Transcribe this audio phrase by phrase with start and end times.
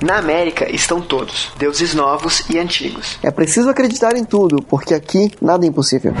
[0.00, 3.18] Na América estão todos, deuses novos e antigos.
[3.22, 6.14] É preciso acreditar em tudo, porque aqui nada é impossível.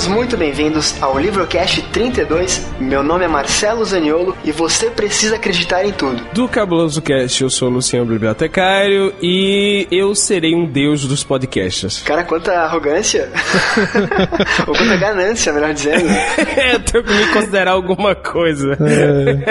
[0.00, 2.66] Todos muito bem-vindos ao Livrocast 32.
[2.80, 6.22] Meu nome é Marcelo Zaniolo e você precisa acreditar em tudo.
[6.32, 12.00] Do Cabuloso Cast, eu sou o Luciano Bibliotecário e eu serei um deus dos podcasts.
[12.06, 13.28] Cara, quanta arrogância!
[14.66, 16.08] Ou quanta ganância, melhor dizendo.
[16.08, 18.78] é, eu tenho que me considerar alguma coisa.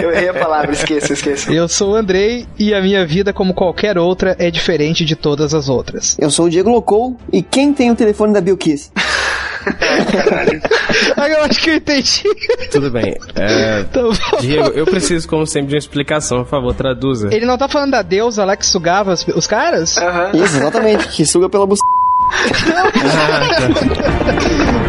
[0.02, 1.53] Eu errei a palavra, esqueça, esqueça.
[1.53, 5.53] Eu sou o Andrei e a minha vida, como qualquer outra, é diferente de todas
[5.53, 6.17] as outras.
[6.19, 8.89] Eu sou o Diego Locou e quem tem o telefone da Bill Kiss?
[11.17, 12.23] Aí eu acho que eu entendi.
[12.71, 13.15] Tudo bem.
[13.35, 14.01] É, Tá.
[14.39, 16.43] Diego, eu preciso, como sempre, de uma explicação.
[16.43, 17.29] Por favor, traduza.
[17.33, 19.97] Ele não tá falando da deusa lá que sugava as- os caras?
[19.97, 20.31] Aham.
[20.33, 21.87] Isso, exatamente, que suga pela buceta.
[23.03, 24.88] Eu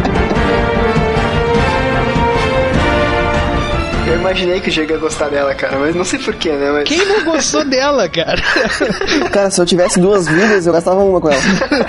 [4.21, 6.71] imaginei que o Diego ia gostar dela, cara, mas não sei porquê, né?
[6.71, 6.87] Mas...
[6.87, 8.41] Quem não gostou dela, cara?
[9.31, 11.41] Cara, se eu tivesse duas vidas, eu gastava uma com ela.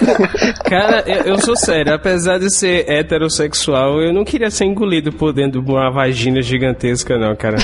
[0.65, 1.95] Cara, eu, eu sou sério.
[1.95, 7.19] Apesar de ser heterossexual, eu não queria ser engolido por dentro de uma vagina gigantesca,
[7.19, 7.57] não, cara.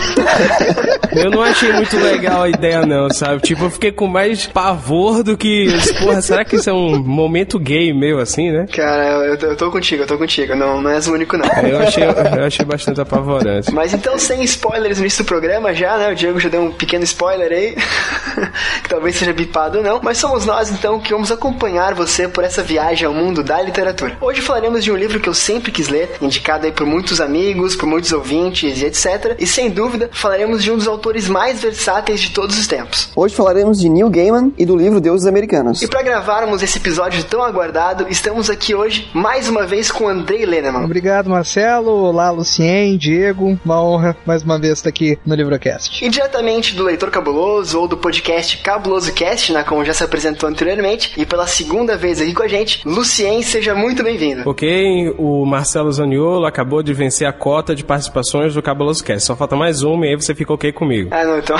[1.13, 3.41] Eu não achei muito legal a ideia, não, sabe?
[3.41, 5.69] Tipo, eu fiquei com mais pavor do que.
[5.99, 8.67] Porra, será que isso é um momento gay meu, assim, né?
[8.73, 10.55] Cara, eu, eu tô contigo, eu tô contigo.
[10.55, 11.47] Não, não és o único, não.
[11.67, 13.73] Eu achei, eu achei bastante apavorante.
[13.73, 16.11] Mas então, sem spoilers no início do programa já, né?
[16.11, 17.77] O Diego já deu um pequeno spoiler aí,
[18.83, 20.01] que talvez seja bipado ou não.
[20.03, 24.17] Mas somos nós, então, que vamos acompanhar você por essa viagem ao mundo da literatura.
[24.21, 27.77] Hoje falaremos de um livro que eu sempre quis ler, indicado aí por muitos amigos,
[27.77, 29.37] por muitos ouvintes e etc.
[29.39, 33.11] E sem dúvida, falaremos de um dos autores mais versáteis de todos os tempos.
[33.15, 35.83] Hoje falaremos de Neil Gaiman e do livro Deuses Americanos.
[35.83, 40.45] E para gravarmos esse episódio tão aguardado, estamos aqui hoje mais uma vez com Andrei
[40.45, 40.85] Leneman.
[40.85, 41.91] Obrigado, Marcelo.
[41.91, 43.59] Olá, Lucien, Diego.
[43.65, 46.05] Uma honra mais uma vez estar aqui no Livrocast.
[46.05, 50.49] E diretamente do Leitor Cabuloso ou do podcast Cabuloso Cast, né, como já se apresentou
[50.49, 54.49] anteriormente, e pela segunda vez aqui com a gente, Lucien, seja muito bem-vindo.
[54.49, 59.27] Ok, o Marcelo Zaniolo acabou de vencer a cota de participações do Cabuloso Cast.
[59.27, 61.09] Só falta mais uma e aí você fica ok comigo.
[61.13, 61.57] Ah, não, então.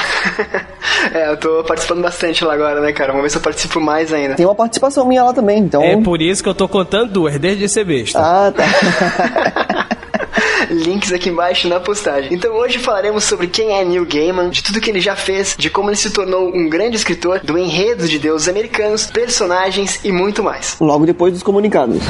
[1.13, 3.13] é, eu tô participando bastante lá agora, né, cara?
[3.13, 4.35] Vamos ver se eu participo mais ainda.
[4.35, 5.83] Tem uma participação minha lá também, então.
[5.83, 8.19] É por isso que eu tô contando duas, desde ser besta.
[8.21, 9.79] Ah, tá.
[10.71, 12.33] Links aqui embaixo na postagem.
[12.33, 15.71] Então hoje falaremos sobre quem é Neil Gaiman, de tudo que ele já fez, de
[15.71, 20.43] como ele se tornou um grande escritor, do enredo de deuses americanos, personagens e muito
[20.43, 20.77] mais.
[20.81, 22.03] Logo depois dos comunicados.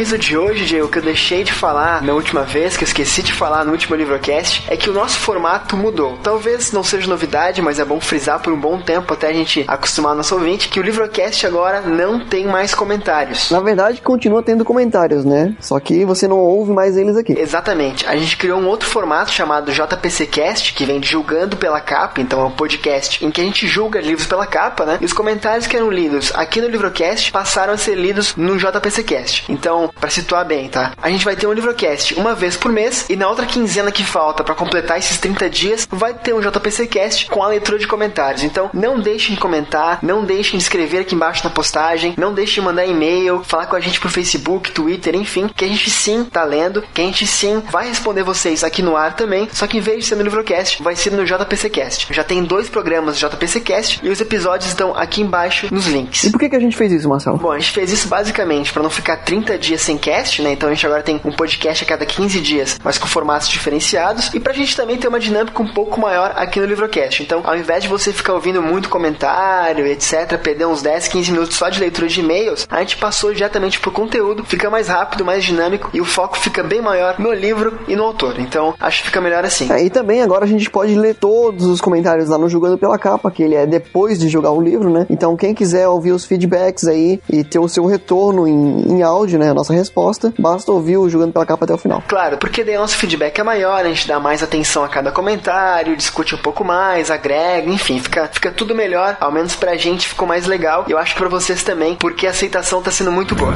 [0.00, 3.22] Aviso de hoje, Diego, que eu deixei de falar na última vez, que eu esqueci
[3.22, 6.16] de falar no último Livrocast, é que o nosso formato mudou.
[6.22, 9.62] Talvez não seja novidade, mas é bom frisar por um bom tempo até a gente
[9.68, 13.50] acostumar nosso ouvinte que o Livrocast agora não tem mais comentários.
[13.50, 15.54] Na verdade, continua tendo comentários, né?
[15.60, 17.38] Só que você não ouve mais eles aqui.
[17.38, 18.06] Exatamente.
[18.06, 22.40] A gente criou um outro formato chamado JPCcast, que vem de julgando pela capa, então
[22.40, 24.96] é um podcast em que a gente julga livros pela capa, né?
[24.98, 29.44] E os comentários que eram lidos aqui no Livrocast passaram a ser lidos no JPCcast.
[29.52, 30.92] Então, pra situar bem, tá?
[31.00, 34.04] A gente vai ter um Livrocast uma vez por mês e na outra quinzena que
[34.04, 38.42] falta pra completar esses 30 dias, vai ter um JPCcast com a leitura de comentários.
[38.42, 42.54] Então, não deixem de comentar, não deixem de escrever aqui embaixo na postagem, não deixem
[42.56, 46.24] de mandar e-mail, falar com a gente por Facebook, Twitter, enfim, que a gente sim
[46.24, 49.78] tá lendo, que a gente sim vai responder vocês aqui no ar também, só que
[49.78, 52.12] em vez de ser no Livrocast, vai ser no JPCcast.
[52.12, 56.24] Já tem dois programas do JPCcast e os episódios estão aqui embaixo nos links.
[56.24, 57.38] E por que, que a gente fez isso, Marcelo?
[57.38, 60.52] Bom, a gente fez isso basicamente para não ficar 30 dias sem cast, né?
[60.52, 64.32] Então a gente agora tem um podcast a cada 15 dias, mas com formatos diferenciados.
[64.34, 67.22] E pra gente também ter uma dinâmica um pouco maior aqui no Livrocast.
[67.22, 71.56] Então, ao invés de você ficar ouvindo muito comentário, etc., perder uns 10, 15 minutos
[71.56, 75.44] só de leitura de e-mails, a gente passou diretamente pro conteúdo, fica mais rápido, mais
[75.44, 78.38] dinâmico e o foco fica bem maior no livro e no autor.
[78.38, 79.70] Então, acho que fica melhor assim.
[79.72, 82.98] É, e também agora a gente pode ler todos os comentários lá no Julgando pela
[82.98, 85.06] Capa, que ele é depois de jogar o livro, né?
[85.08, 89.38] Então quem quiser ouvir os feedbacks aí e ter o seu retorno em, em áudio,
[89.38, 89.50] né?
[89.50, 92.02] A nossa resposta, basta ouvir o Julgando pela Capa até o final.
[92.06, 95.96] Claro, porque daí nosso feedback é maior, a gente dá mais atenção a cada comentário,
[95.96, 100.26] discute um pouco mais, agrega, enfim, fica, fica tudo melhor, ao menos pra gente ficou
[100.26, 103.34] mais legal, e eu acho que pra vocês também, porque a aceitação tá sendo muito
[103.34, 103.54] boa.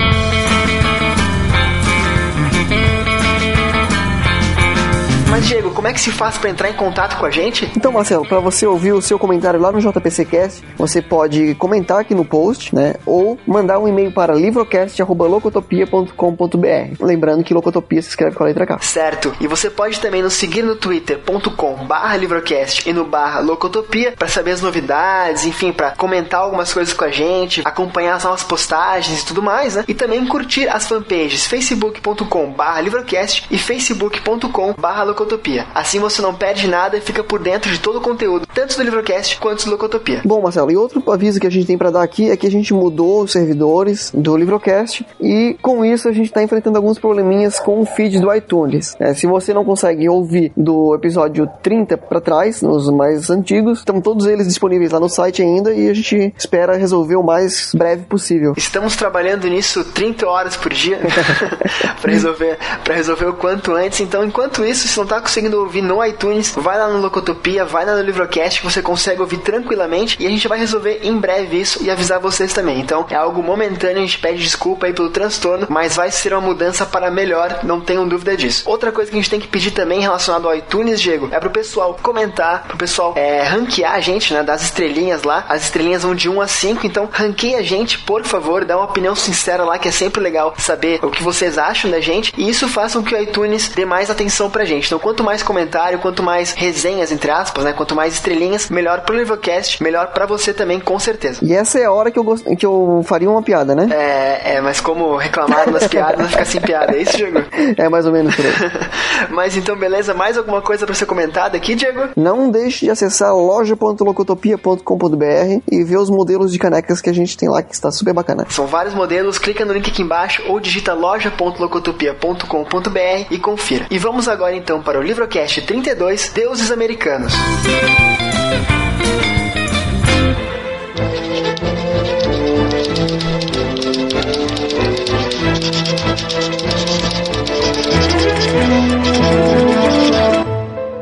[5.44, 7.70] Mas, Diego, como é que se faz para entrar em contato com a gente?
[7.76, 12.14] Então, Marcelo, para você ouvir o seu comentário lá no JPCcast, você pode comentar aqui
[12.14, 12.94] no post, né?
[13.05, 16.96] Ou mandar um e-mail para livrocast.locotopia.com.br.
[16.99, 18.79] Lembrando que Locotopia se escreve com a letra K.
[18.81, 19.35] Certo.
[19.38, 24.29] E você pode também nos seguir no twitter.com barra livrocast e no barra locotopia para
[24.29, 29.20] saber as novidades, enfim, para comentar algumas coisas com a gente, acompanhar as novas postagens
[29.20, 29.85] e tudo mais, né?
[29.87, 35.33] E também curtir as fanpages facebook.com barra livrocast e facebook.com barra locotopia.
[35.75, 38.82] Assim você não perde nada e fica por dentro de todo o conteúdo, tanto do
[38.82, 40.22] Livrocast quanto do Locotopia.
[40.25, 42.50] Bom, Marcelo, e outro aviso que a gente tem para dar aqui é que a
[42.50, 47.58] gente mudou os servidores do Livrocast e com isso a gente está enfrentando alguns probleminhas
[47.58, 48.94] com o feed do iTunes.
[48.98, 54.00] É, se você não consegue ouvir do episódio 30 para trás, nos mais antigos, estão
[54.00, 58.04] todos eles disponíveis lá no site ainda e a gente espera resolver o mais breve
[58.04, 58.54] possível.
[58.56, 61.00] Estamos trabalhando nisso 30 horas por dia
[62.00, 64.00] para resolver, para resolver o quanto antes.
[64.00, 67.85] Então, enquanto isso, se não está conseguindo ouvir no iTunes, vai lá no Locotopia, vai
[67.85, 71.61] lá no Livrocast que você consegue ouvir tranquilamente e a gente vai resolver em breve
[71.61, 72.79] isso e avisar vocês também.
[72.79, 76.43] Então, é algo momentâneo, a gente pede desculpa aí pelo transtorno, mas vai ser uma
[76.43, 78.62] mudança para melhor, não tenham dúvida disso.
[78.67, 81.50] Outra coisa que a gente tem que pedir também relacionado ao iTunes, Diego, é pro
[81.50, 85.44] pessoal comentar, pro pessoal é, ranquear a gente, né, das estrelinhas lá.
[85.49, 88.85] As estrelinhas vão de 1 a 5, então ranqueie a gente, por favor, dá uma
[88.85, 92.49] opinião sincera lá, que é sempre legal saber o que vocês acham da gente, e
[92.49, 94.87] isso faça com que o iTunes dê mais atenção pra gente.
[94.87, 99.14] Então, quanto mais comentário, quanto mais resenhas, entre aspas, né, quanto mais estrelinhas, melhor pro
[99.14, 101.40] Livrocast, melhor para você também, com certeza.
[101.42, 102.42] E essa é a hora que eu, gost...
[102.56, 103.86] que eu faria uma piada, né?
[103.90, 107.44] É, é, mas como reclamaram das piadas, vai ficar sem piada, é isso, Diego?
[107.76, 108.52] É mais ou menos por aí.
[109.30, 112.08] mas então, beleza, mais alguma coisa para ser comentada aqui, Diego?
[112.16, 117.50] Não deixe de acessar loja.locotopia.com.br e ver os modelos de canecas que a gente tem
[117.50, 118.46] lá, que está super bacana.
[118.48, 123.86] São vários modelos, clica no link aqui embaixo ou digita loja.locotopia.com.br e confira.
[123.90, 127.32] E vamos agora então para o Livrocast 32, Deuses Americanos.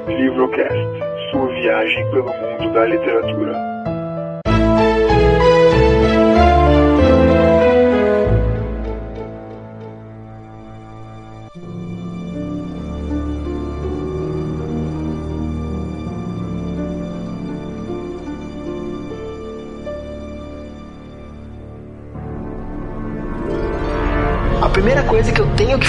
[0.08, 0.72] Livrocast,
[1.30, 3.71] sua viagem pelo mundo da literatura.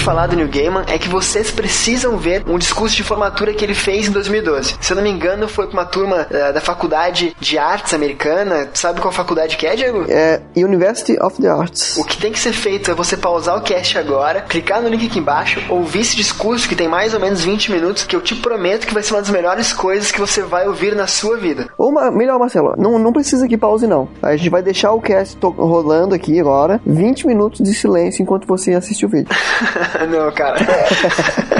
[0.04, 3.74] Falar do Neil Gaiman é que vocês precisam ver um discurso de formatura que ele
[3.74, 4.76] fez em 2012.
[4.78, 8.68] Se eu não me engano, foi pra uma turma uh, da faculdade de artes americana.
[8.74, 10.04] Sabe qual faculdade que é, Diego?
[10.06, 11.96] É University of the Arts.
[11.96, 15.06] O que tem que ser feito é você pausar o cast agora, clicar no link
[15.06, 18.34] aqui embaixo, ouvir esse discurso que tem mais ou menos 20 minutos, que eu te
[18.34, 21.66] prometo que vai ser uma das melhores coisas que você vai ouvir na sua vida.
[21.78, 24.06] Ou melhor, Marcelo, não, não precisa que pause não.
[24.20, 28.74] A gente vai deixar o cast rolando aqui agora, 20 minutos de silêncio enquanto você
[28.74, 29.34] assiste o vídeo.
[30.08, 30.56] não, cara.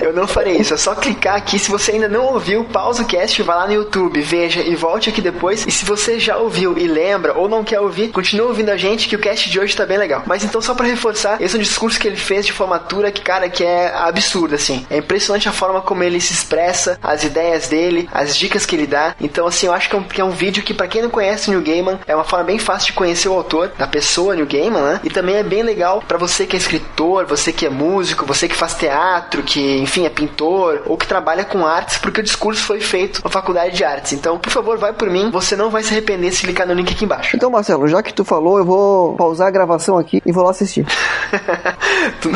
[0.00, 1.58] Eu não farei isso, é só clicar aqui.
[1.58, 5.10] Se você ainda não ouviu, pausa o cast, vai lá no YouTube, veja e volte
[5.10, 5.66] aqui depois.
[5.66, 9.08] E se você já ouviu e lembra ou não quer ouvir, continua ouvindo a gente
[9.08, 10.22] que o cast de hoje tá bem legal.
[10.26, 13.20] Mas então, só pra reforçar, esse é um discurso que ele fez de formatura que,
[13.20, 14.86] cara, que é absurdo, assim.
[14.90, 18.86] É impressionante a forma como ele se expressa, as ideias dele, as dicas que ele
[18.86, 19.14] dá.
[19.20, 21.10] Então, assim, eu acho que é um, que é um vídeo que, pra quem não
[21.10, 24.34] conhece o New Gaiman, é uma forma bem fácil de conhecer o autor, da pessoa
[24.34, 25.00] New Gaiman, né?
[25.04, 28.48] E também é bem legal pra você que é escritor, você que é músico, você
[28.48, 32.62] que faz teatro, que, enfim, é pintor, ou que trabalha com artes, porque o discurso
[32.62, 34.12] foi feito na faculdade de artes.
[34.12, 36.92] Então, por favor, vai por mim, você não vai se arrepender se clicar no link
[36.92, 37.36] aqui embaixo.
[37.36, 40.50] Então, Marcelo, já que tu falou, eu vou pausar a gravação aqui e vou lá
[40.50, 40.86] assistir.
[42.20, 42.30] tu,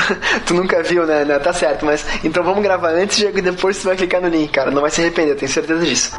[0.46, 1.24] tu nunca viu, né?
[1.24, 4.50] Não, Tá certo, mas então vamos gravar antes e depois tu vai clicar no link,
[4.50, 4.70] cara.
[4.70, 6.16] Não vai se arrepender, eu tenho certeza disso.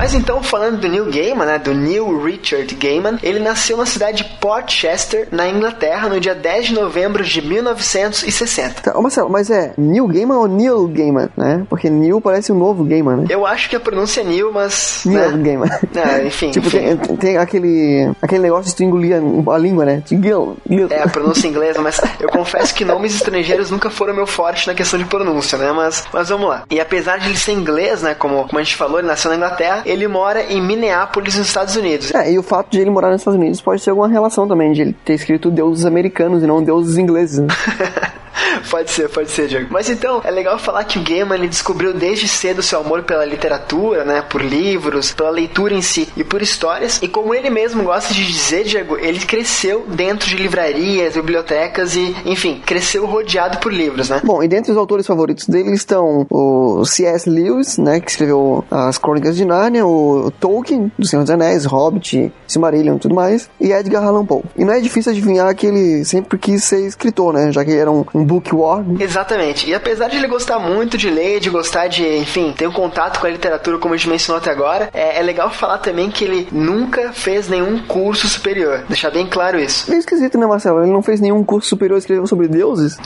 [0.00, 4.24] Mas então, falando do Neil Gaiman, né, do Neil Richard Gaiman, ele nasceu na cidade
[4.24, 8.80] de Port Chester, na Inglaterra, no dia 10 de novembro de 1960.
[8.80, 11.66] Tá, ô Marcelo, mas é Neil Gaiman ou Neil Gaiman, né?
[11.68, 13.24] Porque Neil parece um novo Gaiman, né?
[13.28, 15.02] Eu acho que a pronúncia é Neil, mas.
[15.04, 15.42] Neil né?
[15.44, 15.68] Gaiman.
[15.94, 16.48] É, enfim.
[16.50, 16.96] tipo, enfim.
[16.96, 20.02] Tem, tem aquele, aquele negócio de tu engolir a, a língua, né?
[20.06, 20.88] Gil, Gil.
[20.88, 24.72] É, a pronúncia inglesa, mas eu confesso que nomes estrangeiros nunca foram meu forte na
[24.72, 25.70] questão de pronúncia, né?
[25.72, 26.62] Mas, mas vamos lá.
[26.70, 28.14] E apesar de ele ser inglês, né?
[28.14, 31.74] Como, como a gente falou, ele nasceu na Inglaterra, ele mora em Minneapolis, nos Estados
[31.74, 32.14] Unidos.
[32.14, 34.72] É, e o fato de ele morar nos Estados Unidos pode ter alguma relação também,
[34.72, 37.48] de ele ter escrito deuses americanos e não deuses ingleses, né?
[38.70, 39.68] pode ser, pode ser, Diego.
[39.70, 44.04] Mas então, é legal falar que o Gaiman descobriu desde cedo seu amor pela literatura,
[44.04, 44.22] né?
[44.22, 47.00] Por livros, pela leitura em si e por histórias.
[47.02, 52.14] E como ele mesmo gosta de dizer, Diego, ele cresceu dentro de livrarias, bibliotecas e,
[52.24, 54.20] enfim, cresceu rodeado por livros, né?
[54.24, 57.28] Bom, e dentre os autores favoritos dele estão o C.S.
[57.28, 58.00] Lewis, né?
[58.00, 63.00] Que escreveu as Crônicas de Nárnia, o Tolkien, do Senhor dos Anéis, Hobbit, Silmarillion e
[63.00, 64.42] tudo mais, e Edgar Allan Poe.
[64.56, 67.52] E não é difícil adivinhar que ele sempre quis ser escritor, né?
[67.52, 68.96] Já que ele era um, um bookworm.
[69.00, 69.68] Exatamente.
[69.68, 73.18] E apesar de ele gostar muito de ler, de gostar de, enfim, ter um contato
[73.18, 76.24] com a literatura, como a gente mencionou até agora, é, é legal falar também que
[76.24, 78.84] ele nunca fez nenhum curso superior.
[78.88, 79.92] Deixar bem claro isso.
[79.92, 80.82] É esquisito, né, Marcelo?
[80.82, 82.98] Ele não fez nenhum curso superior, escreveu sobre deuses?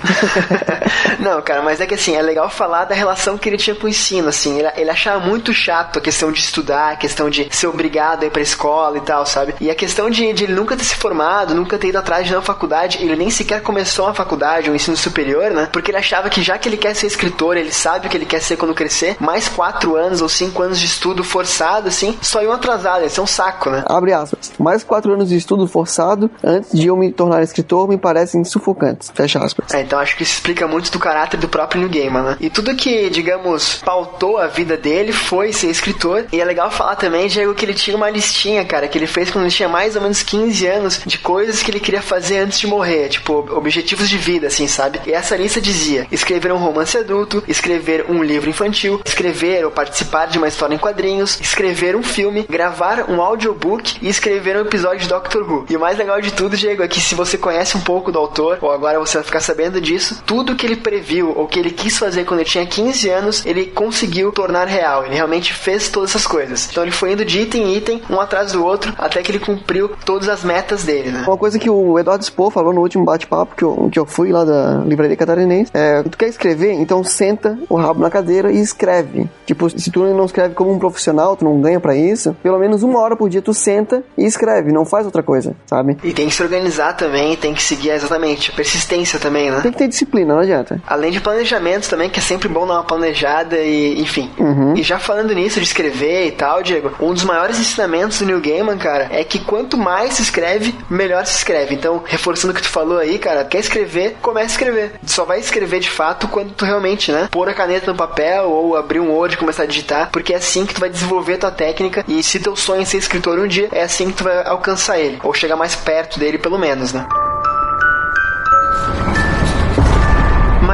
[1.19, 3.87] não, cara, mas é que assim, é legal falar da relação que ele tinha com
[3.87, 4.59] o ensino, assim.
[4.59, 8.27] Ele, ele achava muito chato a questão de estudar, a questão de ser obrigado a
[8.27, 9.55] ir pra escola e tal, sabe?
[9.59, 12.35] E a questão de, de ele nunca ter se formado, nunca ter ido atrás de
[12.35, 15.69] uma faculdade, ele nem sequer começou uma faculdade, um ensino superior, né?
[15.73, 18.27] Porque ele achava que já que ele quer ser escritor, ele sabe o que ele
[18.27, 22.43] quer ser quando crescer, mais quatro anos ou cinco anos de estudo forçado, assim, só
[22.43, 23.85] iam atrasado, isso é um saco, né?
[23.87, 24.53] Abre aspas.
[24.59, 29.11] Mais quatro anos de estudo forçado antes de eu me tornar escritor me parecem sufocantes.
[29.15, 29.73] Fecha aspas.
[29.73, 32.37] É, então acho que isso explica muito do caráter do próprio New Gaiman, né?
[32.41, 36.27] E tudo que, digamos, pautou a vida dele foi ser escritor.
[36.33, 39.31] E é legal falar também, Diego, que ele tinha uma listinha, cara, que ele fez
[39.31, 42.59] quando ele tinha mais ou menos 15 anos de coisas que ele queria fazer antes
[42.59, 45.01] de morrer, tipo, objetivos de vida, assim, sabe?
[45.07, 50.27] E essa lista dizia: escrever um romance adulto, escrever um livro infantil, escrever ou participar
[50.27, 55.01] de uma história em quadrinhos, escrever um filme, gravar um audiobook e escrever um episódio
[55.01, 55.67] de Doctor Who.
[55.69, 58.19] E o mais legal de tudo, Diego, é que se você conhece um pouco do
[58.19, 61.71] autor, ou agora você vai ficar sabendo disso, tudo que ele previu ou que ele
[61.71, 65.05] quis fazer quando ele tinha 15 anos, ele conseguiu tornar real.
[65.05, 66.69] Ele realmente fez todas essas coisas.
[66.71, 69.39] Então ele foi indo de item em item, um atrás do outro, até que ele
[69.39, 71.25] cumpriu todas as metas dele, né?
[71.27, 74.31] Uma coisa que o Eduardo Spohr falou no último bate-papo que eu, que eu fui
[74.31, 76.73] lá da livraria catarinense é: tu quer escrever?
[76.73, 79.29] Então senta o rabo na cadeira e escreve.
[79.47, 82.83] Tipo, se tu não escreve como um profissional, tu não ganha para isso, pelo menos
[82.83, 85.97] uma hora por dia tu senta e escreve, não faz outra coisa, sabe?
[86.03, 89.61] E tem que se organizar também, tem que seguir exatamente, persistência também, né?
[89.61, 90.81] Tem que ter disciplina, não adianta.
[90.87, 94.31] Além de planejamento também, que é sempre bom dar uma planejada e, enfim.
[94.39, 94.75] Uhum.
[94.75, 98.41] E já falando nisso de escrever e tal, Diego, um dos maiores ensinamentos do New
[98.41, 101.75] Gaiman, cara, é que quanto mais se escreve, melhor se escreve.
[101.75, 104.74] Então, reforçando o que tu falou aí, cara, quer escrever, comece a escrever.
[105.05, 108.45] Tu só vai escrever de fato quando tu realmente, né, pôr a caneta no papel
[108.51, 111.39] ou abrir um Word e começar a digitar, porque é assim que tu vai desenvolver
[111.39, 114.25] tua técnica e se teu sonho é ser escritor um dia, é assim que tu
[114.25, 117.07] vai alcançar ele, ou chegar mais perto dele pelo menos, né?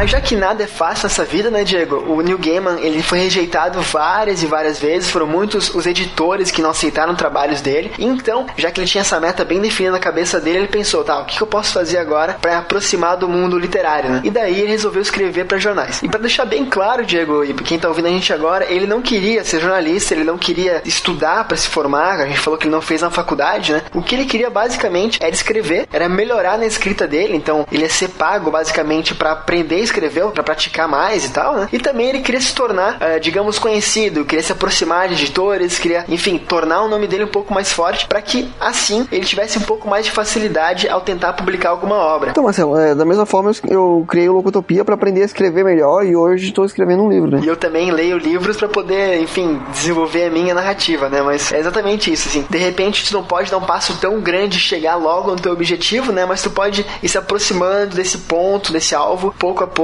[0.01, 1.97] Mas já que nada é fácil nessa vida, né, Diego?
[2.11, 6.63] O Neil Gaiman, ele foi rejeitado várias e várias vezes, foram muitos os editores que
[6.63, 7.93] não aceitaram trabalhos dele.
[7.99, 11.21] Então, já que ele tinha essa meta bem definida na cabeça dele, ele pensou, tá,
[11.21, 14.21] o que eu posso fazer agora para aproximar do mundo literário, né?
[14.25, 16.03] E daí ele resolveu escrever para jornais.
[16.03, 19.03] E para deixar bem claro, Diego, e quem tá ouvindo a gente agora, ele não
[19.03, 22.75] queria ser jornalista, ele não queria estudar para se formar, a gente falou que ele
[22.75, 23.83] não fez na faculdade, né?
[23.93, 27.91] O que ele queria basicamente era escrever, era melhorar na escrita dele, então ele ia
[27.91, 31.69] ser pago basicamente para aprender escreveu para praticar mais e tal, né?
[31.73, 36.05] E também ele queria se tornar, uh, digamos, conhecido, queria se aproximar de editores, queria,
[36.09, 39.63] enfim, tornar o nome dele um pouco mais forte para que assim ele tivesse um
[39.63, 42.31] pouco mais de facilidade ao tentar publicar alguma obra.
[42.31, 46.05] Então, Marcelo, é, da mesma forma eu criei o Locutopia para aprender a escrever melhor
[46.05, 47.41] e hoje estou escrevendo um livro, né?
[47.43, 51.23] E eu também leio livros para poder, enfim, desenvolver a minha narrativa, né?
[51.23, 52.47] Mas é exatamente isso, assim.
[52.49, 55.53] De repente tu não pode dar um passo tão grande e chegar logo no teu
[55.53, 56.25] objetivo, né?
[56.25, 59.80] Mas tu pode ir se aproximando desse ponto, desse alvo, pouco a pouco,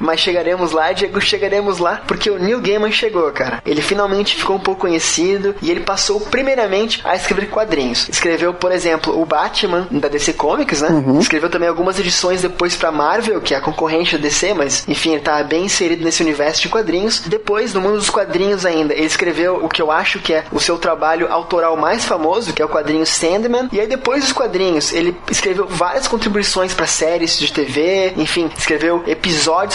[0.00, 3.62] mas chegaremos lá, Diego, chegaremos lá, porque o Neil Gaiman chegou, cara.
[3.64, 8.08] Ele finalmente ficou um pouco conhecido e ele passou primeiramente a escrever quadrinhos.
[8.08, 10.88] Escreveu, por exemplo, o Batman da DC Comics, né?
[10.88, 11.18] Uhum.
[11.18, 15.12] Escreveu também algumas edições depois pra Marvel, que é a concorrente da DC, mas enfim,
[15.12, 17.20] ele tá bem inserido nesse universo de quadrinhos.
[17.26, 20.60] Depois, no mundo dos quadrinhos ainda, ele escreveu o que eu acho que é o
[20.60, 23.68] seu trabalho autoral mais famoso, que é o quadrinho Sandman.
[23.72, 29.02] E aí depois dos quadrinhos, ele escreveu várias contribuições para séries de TV, enfim, escreveu
[29.06, 29.27] episódios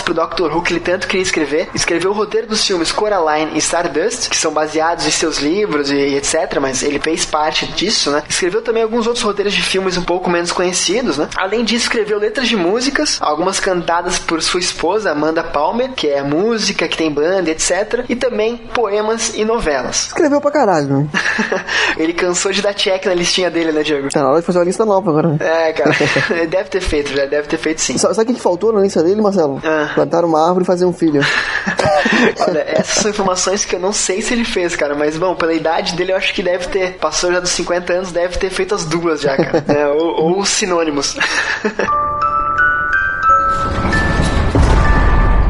[0.03, 1.69] pro Doctor Who que ele tanto queria escrever.
[1.73, 6.15] Escreveu o roteiro dos filmes Coraline e Stardust, que são baseados em seus livros e,
[6.15, 8.23] etc, mas ele fez parte disso, né?
[8.27, 11.27] Escreveu também alguns outros roteiros de filmes um pouco menos conhecidos, né?
[11.35, 16.21] Além disso, escreveu letras de músicas, algumas cantadas por sua esposa, Amanda Palmer, que é
[16.21, 18.05] música, que tem banda, etc.
[18.09, 20.07] E também poemas e novelas.
[20.07, 21.07] Escreveu pra caralho, né?
[21.97, 24.09] ele cansou de dar check na listinha dele, né, Diego?
[24.09, 25.37] Tá na hora de fazer uma lista nova agora.
[25.39, 25.91] É, cara.
[26.47, 27.97] deve ter feito, já deve ter feito sim.
[27.97, 29.42] Sabe o que faltou na lista dele, Marcelo?
[29.63, 29.91] Ah.
[29.95, 31.21] Plantar uma árvore e fazer um filho.
[32.47, 34.95] Olha, essas são informações que eu não sei se ele fez, cara.
[34.95, 36.97] Mas, bom, pela idade dele, eu acho que deve ter.
[36.97, 39.63] Passou já dos 50 anos, deve ter feito as duas já, cara.
[39.67, 41.17] É, ou, ou os sinônimos.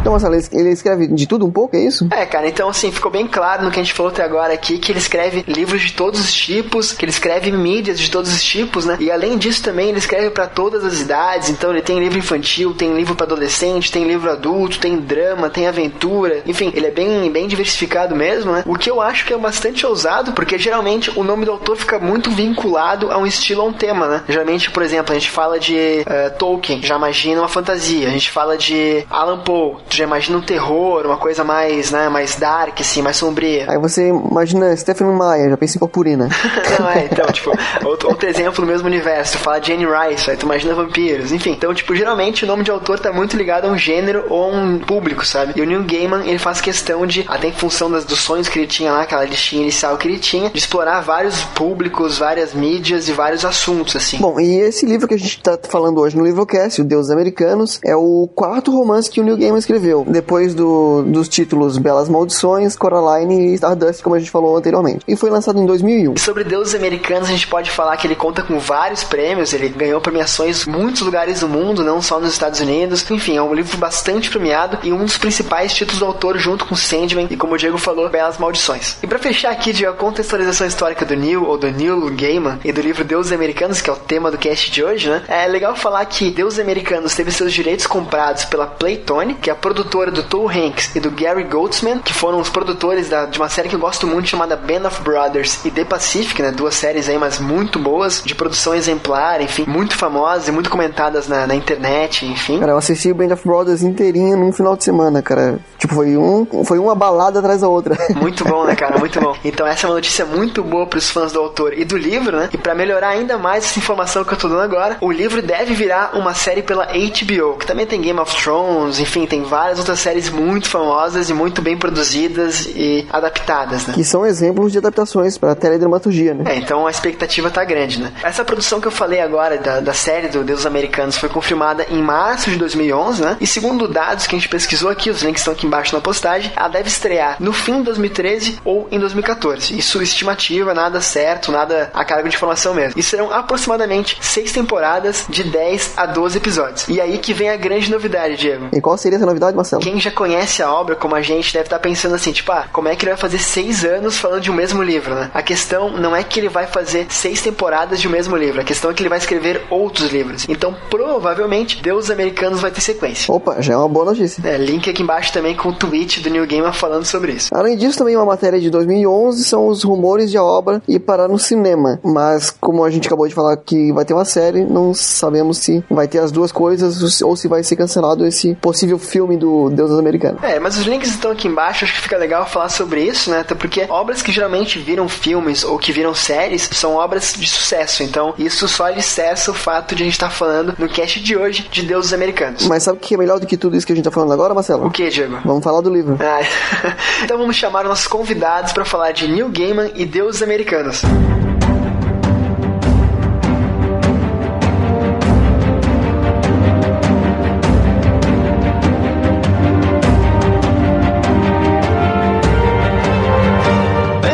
[0.04, 2.10] Então, Marcelo, ele- escreve de tudo um pouco, é isso?
[2.12, 4.78] É, cara, então assim, ficou bem claro no que a gente falou até agora aqui
[4.78, 8.44] que ele escreve livros de todos os tipos, que ele escreve mídias de todos os
[8.44, 8.98] tipos, né?
[9.00, 12.74] E além disso também ele escreve pra todas as idades, então ele tem livro infantil,
[12.74, 17.32] tem livro pra adolescente, tem livro adulto, tem drama, tem aventura, enfim, ele é bem,
[17.32, 18.64] bem diversificado mesmo, né?
[18.68, 21.98] O que eu acho que é bastante ousado, porque geralmente o nome do autor fica
[21.98, 24.24] muito vinculado a um estilo, a um tema, né?
[24.28, 28.30] Geralmente, por exemplo, a gente fala de eh, Tolkien, já imagina uma fantasia, a gente
[28.30, 32.80] fala de Alan Poe, tu já imagina um terror, uma coisa mais, né, mais dark,
[32.80, 33.70] assim, mais sombria.
[33.70, 36.28] Aí você imagina Stephen Meyer, já pensa em purpurina.
[36.80, 37.52] Não é, então, tipo,
[37.86, 41.32] outro, outro exemplo no mesmo universo, tu fala de Anne Rice, aí tu imagina vampiros,
[41.32, 41.52] enfim.
[41.52, 44.48] Então, tipo, geralmente o nome de autor tá muito ligado a um gênero ou a
[44.48, 45.54] um público, sabe?
[45.56, 48.58] E o Neil Gaiman, ele faz questão de, até em função das, dos sonhos que
[48.58, 53.08] ele tinha lá, aquela listinha inicial que ele tinha, de explorar vários públicos, várias mídias
[53.08, 54.18] e vários assuntos, assim.
[54.18, 57.80] Bom, e esse livro que a gente tá falando hoje no Livrocast, O Deus Americanos,
[57.86, 62.76] é o quarto romance que o Neil Gaiman escreveu, depois do, dos títulos Belas Maldições,
[62.76, 65.04] Coraline e Stardust, como a gente falou anteriormente.
[65.08, 66.14] E foi lançado em 2001.
[66.16, 69.70] E sobre deuses americanos, a gente pode falar que ele conta com vários prêmios, ele
[69.70, 73.10] ganhou premiações em muitos lugares do mundo, não só nos Estados Unidos.
[73.10, 76.76] Enfim, é um livro bastante premiado e um dos principais títulos do autor, junto com
[76.76, 78.98] Sandman e, como o Diego falou, Belas Maldições.
[79.02, 82.72] E pra fechar aqui, Diego, a contextualização histórica do Neil, ou do Neil Gaiman, e
[82.72, 85.24] do livro Deuses Americanos, que é o tema do cast de hoje, né?
[85.28, 89.56] É legal falar que Deuses Americanos teve seus direitos comprados pela Playtone, que é a
[89.74, 93.50] produtora do Tom Hanks e do Gary Goldsman, que foram os produtores da- de uma
[93.50, 96.52] série que eu gosto muito chamada Band of Brothers e The Pacific, né?
[96.52, 101.28] Duas séries aí, mas muito boas, de produção exemplar, enfim, muito famosas e muito comentadas
[101.28, 102.60] na, na internet, enfim.
[102.60, 105.58] Cara, eu assisti o Band of Brothers inteirinho num final de semana, cara.
[105.80, 107.98] Tipo, foi, um, foi uma balada atrás da outra.
[108.16, 108.98] Muito bom, né, cara?
[109.00, 109.36] Muito bom.
[109.44, 112.50] Então essa é uma notícia muito boa pros fãs do autor e do livro, né?
[112.54, 115.74] E pra melhorar ainda mais essa informação que eu tô dando agora, o livro deve
[115.74, 120.00] virar uma série pela HBO, que também tem Game of Thrones, enfim, tem várias outras
[120.00, 123.94] séries muito famosas e muito bem produzidas e adaptadas, né?
[123.94, 126.44] que são exemplos de adaptações pra teledramaturgia, né?
[126.54, 128.12] É, então a expectativa tá grande, né?
[128.24, 132.02] Essa produção que eu falei agora da, da série do Deus Americanos foi confirmada em
[132.02, 133.38] março de 2011, né?
[133.40, 136.52] E segundo dados que a gente pesquisou aqui, os links estão aqui embaixo na postagem,
[136.56, 139.78] ela deve estrear no fim de 2013 ou em 2014.
[139.78, 143.00] Isso estimativa, nada certo, nada a cargo de informação mesmo.
[143.00, 146.88] E serão aproximadamente seis temporadas de 10 a 12 episódios.
[146.88, 148.70] E aí que vem a grande novidade, Diego.
[148.72, 149.82] E qual seria essa novidade, Marcelo?
[149.82, 152.88] Quem já conhece a obra, como a gente, deve estar pensando assim, tipo, ah, como
[152.88, 155.32] é que ele vai fazer seis anos falando de um mesmo livro, né?
[155.34, 158.64] A questão não é que ele vai fazer seis temporadas de um mesmo livro, a
[158.64, 160.46] questão é que ele vai escrever outros livros.
[160.48, 163.34] Então, provavelmente, Deus Americanos vai ter sequência.
[163.34, 164.42] Opa, já é uma boa notícia.
[164.48, 167.50] É, link aqui embaixo também com o tweet do New Gamer falando sobre isso.
[167.54, 171.28] Além disso, também uma matéria de 2011 são os rumores de a obra ir parar
[171.28, 172.00] no cinema.
[172.04, 175.84] Mas, como a gente acabou de falar que vai ter uma série, não sabemos se
[175.90, 179.92] vai ter as duas coisas ou se vai ser cancelado esse possível filme do Deus
[179.92, 180.40] Americano.
[180.42, 183.40] É, mas os links estão aqui embaixo, acho que fica legal falar sobre isso, né?
[183.40, 188.04] Até porque obras que geralmente viram filmes ou que viram séries são obras de sucesso.
[188.04, 191.68] Então, isso só alicerça o fato de a gente estar falando no cast de hoje
[191.72, 192.68] de deuses americanos.
[192.68, 194.34] Mas sabe o que é melhor do que tudo isso que a gente tá falando
[194.34, 194.86] agora, Marcelo?
[194.86, 195.40] O que, Diego?
[195.46, 196.18] Vamos falar do livro.
[196.20, 196.42] Ah,
[197.24, 201.04] então vamos chamar nossos convidados para falar de Neil Gaiman e deuses americanos.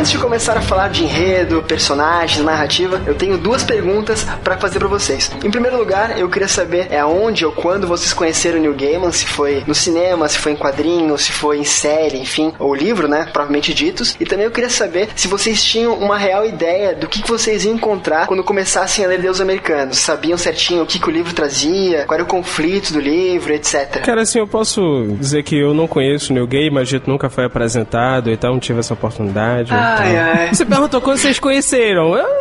[0.00, 4.78] Antes de começar a falar de enredo, personagens, narrativa, eu tenho duas perguntas para fazer
[4.78, 5.30] para vocês.
[5.44, 9.12] Em primeiro lugar, eu queria saber é aonde ou quando vocês conheceram o Neil Gaiman,
[9.12, 13.06] se foi no cinema, se foi em quadrinho, se foi em série, enfim, ou livro,
[13.06, 14.16] né, provavelmente ditos.
[14.18, 17.66] E também eu queria saber se vocês tinham uma real ideia do que, que vocês
[17.66, 19.98] iam encontrar quando começassem a ler Deus Americanos.
[19.98, 24.00] Sabiam certinho o que, que o livro trazia, qual era o conflito do livro, etc.
[24.02, 27.28] Cara, assim, eu posso dizer que eu não conheço o Neil Gaiman, a gente nunca
[27.28, 29.70] foi apresentado e tal, não tive essa oportunidade.
[29.74, 30.22] Ai, então.
[30.22, 30.29] ai.
[30.52, 32.16] Você perguntou quando vocês conheceram.
[32.16, 32.39] Eu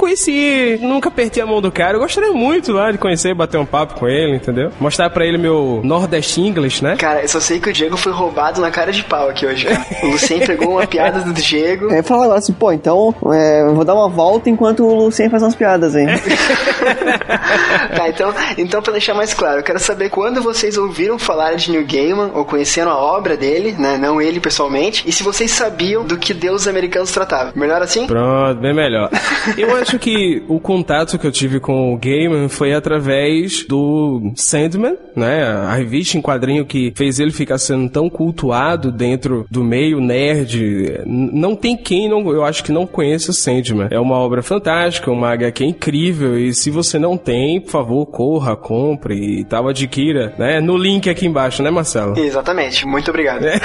[0.00, 1.96] conheci, nunca apertei a mão do cara.
[1.96, 4.70] Eu gostaria muito lá de conhecer, bater um papo com ele, entendeu?
[4.80, 6.96] Mostrar pra ele meu Nordeste English, né?
[6.96, 9.66] Cara, eu só sei que o Diego foi roubado na cara de pau aqui hoje,
[9.66, 9.86] cara.
[10.02, 11.92] O Lucien pegou uma piada do Diego.
[11.92, 15.28] É, fala agora assim, pô, então é, eu vou dar uma volta enquanto o Lucien
[15.28, 16.06] faz umas piadas aí.
[17.94, 21.70] tá, então, então pra deixar mais claro, eu quero saber quando vocês ouviram falar de
[21.70, 23.98] Neil Gaiman ou conheceram a obra dele, né?
[23.98, 27.52] Não ele pessoalmente, e se vocês sabiam do que Deus Americanos tratava.
[27.54, 28.06] Melhor assim?
[28.06, 29.10] Pronto, bem melhor.
[29.58, 34.32] Eu acho acho que o contato que eu tive com o Gaiman foi através do
[34.36, 35.42] Sandman, né?
[35.42, 41.00] A revista em quadrinho que fez ele ficar sendo tão cultuado dentro do meio nerd.
[41.04, 43.88] Não tem quem não, eu acho que não conheça Sandman.
[43.90, 48.54] É uma obra fantástica, uma HQ incrível e se você não tem, por favor, corra,
[48.54, 50.60] compre e tal, adquira, né?
[50.60, 52.16] No link aqui embaixo, né, Marcelo?
[52.16, 52.86] Exatamente.
[52.86, 53.44] Muito obrigado.
[53.44, 53.58] É.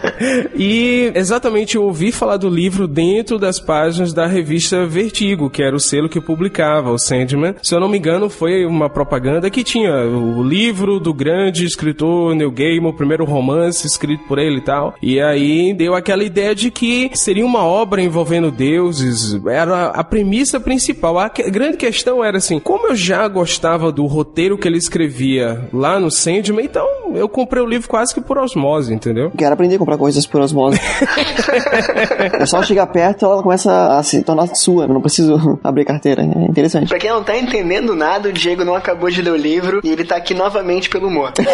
[0.56, 5.76] e exatamente eu ouvi falar do livro dentro das páginas da revista Vertigo, que era
[5.76, 7.54] o selo que publicava o Sandman.
[7.62, 12.34] Se eu não me engano, foi uma propaganda que tinha o livro do grande escritor
[12.34, 14.94] Neil Gaiman, o primeiro romance escrito por ele e tal.
[15.02, 19.40] E aí deu aquela ideia de que seria uma obra envolvendo deuses.
[19.46, 21.18] Era a premissa principal.
[21.18, 25.98] A grande questão era assim, como eu já gostava do roteiro que ele escrevia lá
[25.98, 29.30] no Sandman, então eu comprei o livro quase que por osmose, entendeu?
[29.36, 30.80] Quero aprender a comprar coisas por osmose.
[32.38, 34.84] é só chegar perto ela começa a se tornar sua.
[34.84, 36.22] Eu não preciso abrir carteira.
[36.22, 36.88] É interessante.
[36.88, 39.90] Pra quem não tá entendendo nada, o Diego não acabou de ler o livro e
[39.90, 41.32] ele tá aqui novamente pelo humor.
[41.38, 41.46] Né?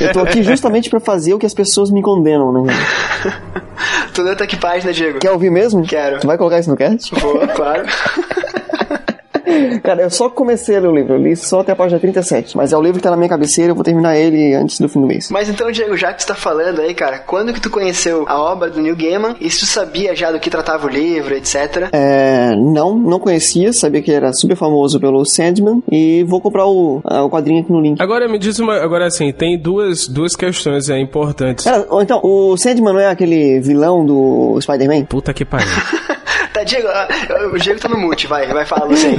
[0.00, 2.72] eu tô aqui justamente pra fazer o que as pessoas me condenam, né?
[4.14, 5.18] tu leu até que página, Diego?
[5.18, 5.82] Quer ouvir mesmo?
[5.82, 6.20] Quero.
[6.20, 7.14] Tu vai colocar isso no cast?
[7.20, 7.84] Vou, claro.
[9.82, 12.56] Cara, eu só comecei a ler o livro, eu li só até a página 37.
[12.56, 14.88] Mas é o livro que tá na minha cabeceira, eu vou terminar ele antes do
[14.88, 15.28] fim do mês.
[15.30, 18.40] Mas então, Diego, já que tu tá falando aí, cara, quando que tu conheceu a
[18.40, 21.88] obra do Neil Gaiman e se tu sabia já do que tratava o livro, etc?
[21.92, 27.00] É, não, não conhecia, sabia que era super famoso pelo Sandman e vou comprar o,
[27.04, 28.00] o quadrinho aqui no link.
[28.00, 31.64] Agora me diz uma, agora assim, tem duas, duas questões é, importantes.
[31.64, 35.04] Cara, então, o Sandman não é aquele vilão do Spider-Man?
[35.04, 35.66] Puta que pariu.
[36.56, 37.06] Tá, Diego, ah,
[37.52, 39.10] o Diego tá no mute, vai, vai falar você.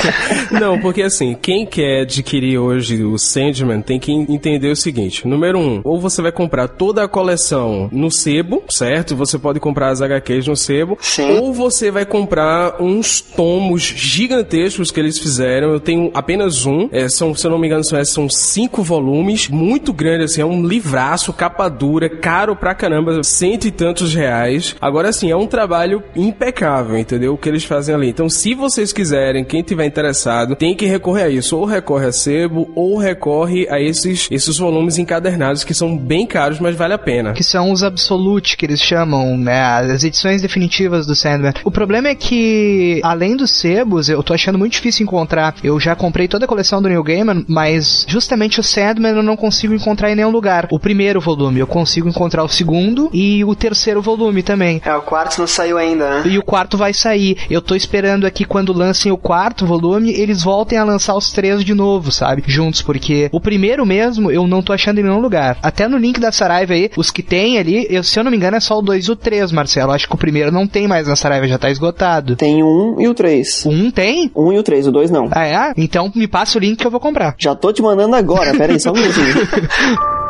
[0.50, 5.58] Não, porque assim, quem quer adquirir hoje o Sandman tem que entender o seguinte: número
[5.58, 9.14] um, ou você vai comprar toda a coleção no sebo, certo?
[9.14, 11.32] Você pode comprar as HQs no sebo, Sim.
[11.32, 15.72] ou você vai comprar uns tomos gigantescos que eles fizeram.
[15.72, 19.50] Eu tenho apenas um, é, são, se eu não me engano, são, são cinco volumes,
[19.50, 24.74] muito grande, assim, é um livraço, capa dura, caro pra caramba, cento e tantos reais.
[24.80, 27.34] Agora, assim, é um trabalho impecável entendeu?
[27.34, 28.08] O que eles fazem ali.
[28.08, 31.56] Então, se vocês quiserem, quem tiver interessado, tem que recorrer a isso.
[31.56, 36.60] Ou recorre a sebo, ou recorre a esses, esses volumes encadernados que são bem caros,
[36.60, 37.32] mas vale a pena.
[37.32, 39.60] Que são os Absolute, que eles chamam, né?
[39.60, 41.54] As edições definitivas do Sandman.
[41.64, 45.54] O problema é que, além dos sebos, eu tô achando muito difícil encontrar.
[45.62, 49.36] Eu já comprei toda a coleção do Neil Gaiman, mas justamente o Sandman eu não
[49.36, 50.68] consigo encontrar em nenhum lugar.
[50.70, 54.80] O primeiro volume, eu consigo encontrar o segundo e o terceiro volume também.
[54.84, 56.22] É, o quarto não saiu ainda, né?
[56.26, 57.36] E o quarto vai sair.
[57.50, 61.64] Eu tô esperando aqui quando lancem o quarto volume, eles voltem a lançar os três
[61.64, 62.42] de novo, sabe?
[62.46, 65.58] Juntos, porque o primeiro mesmo eu não tô achando em nenhum lugar.
[65.62, 68.36] Até no link da Saraiva aí, os que tem ali, eu, se eu não me
[68.36, 69.92] engano é só o 2 e o 3, Marcelo.
[69.92, 72.36] Acho que o primeiro não tem mais na Saraiva, já tá esgotado.
[72.36, 73.64] Tem um e o 3.
[73.66, 74.30] O 1 tem?
[74.34, 75.28] Um e o 3, o 2 não.
[75.32, 75.72] Ah, é?
[75.76, 77.34] Então me passa o link que eu vou comprar.
[77.38, 79.26] Já tô te mandando agora, pera aí, só um minutinho.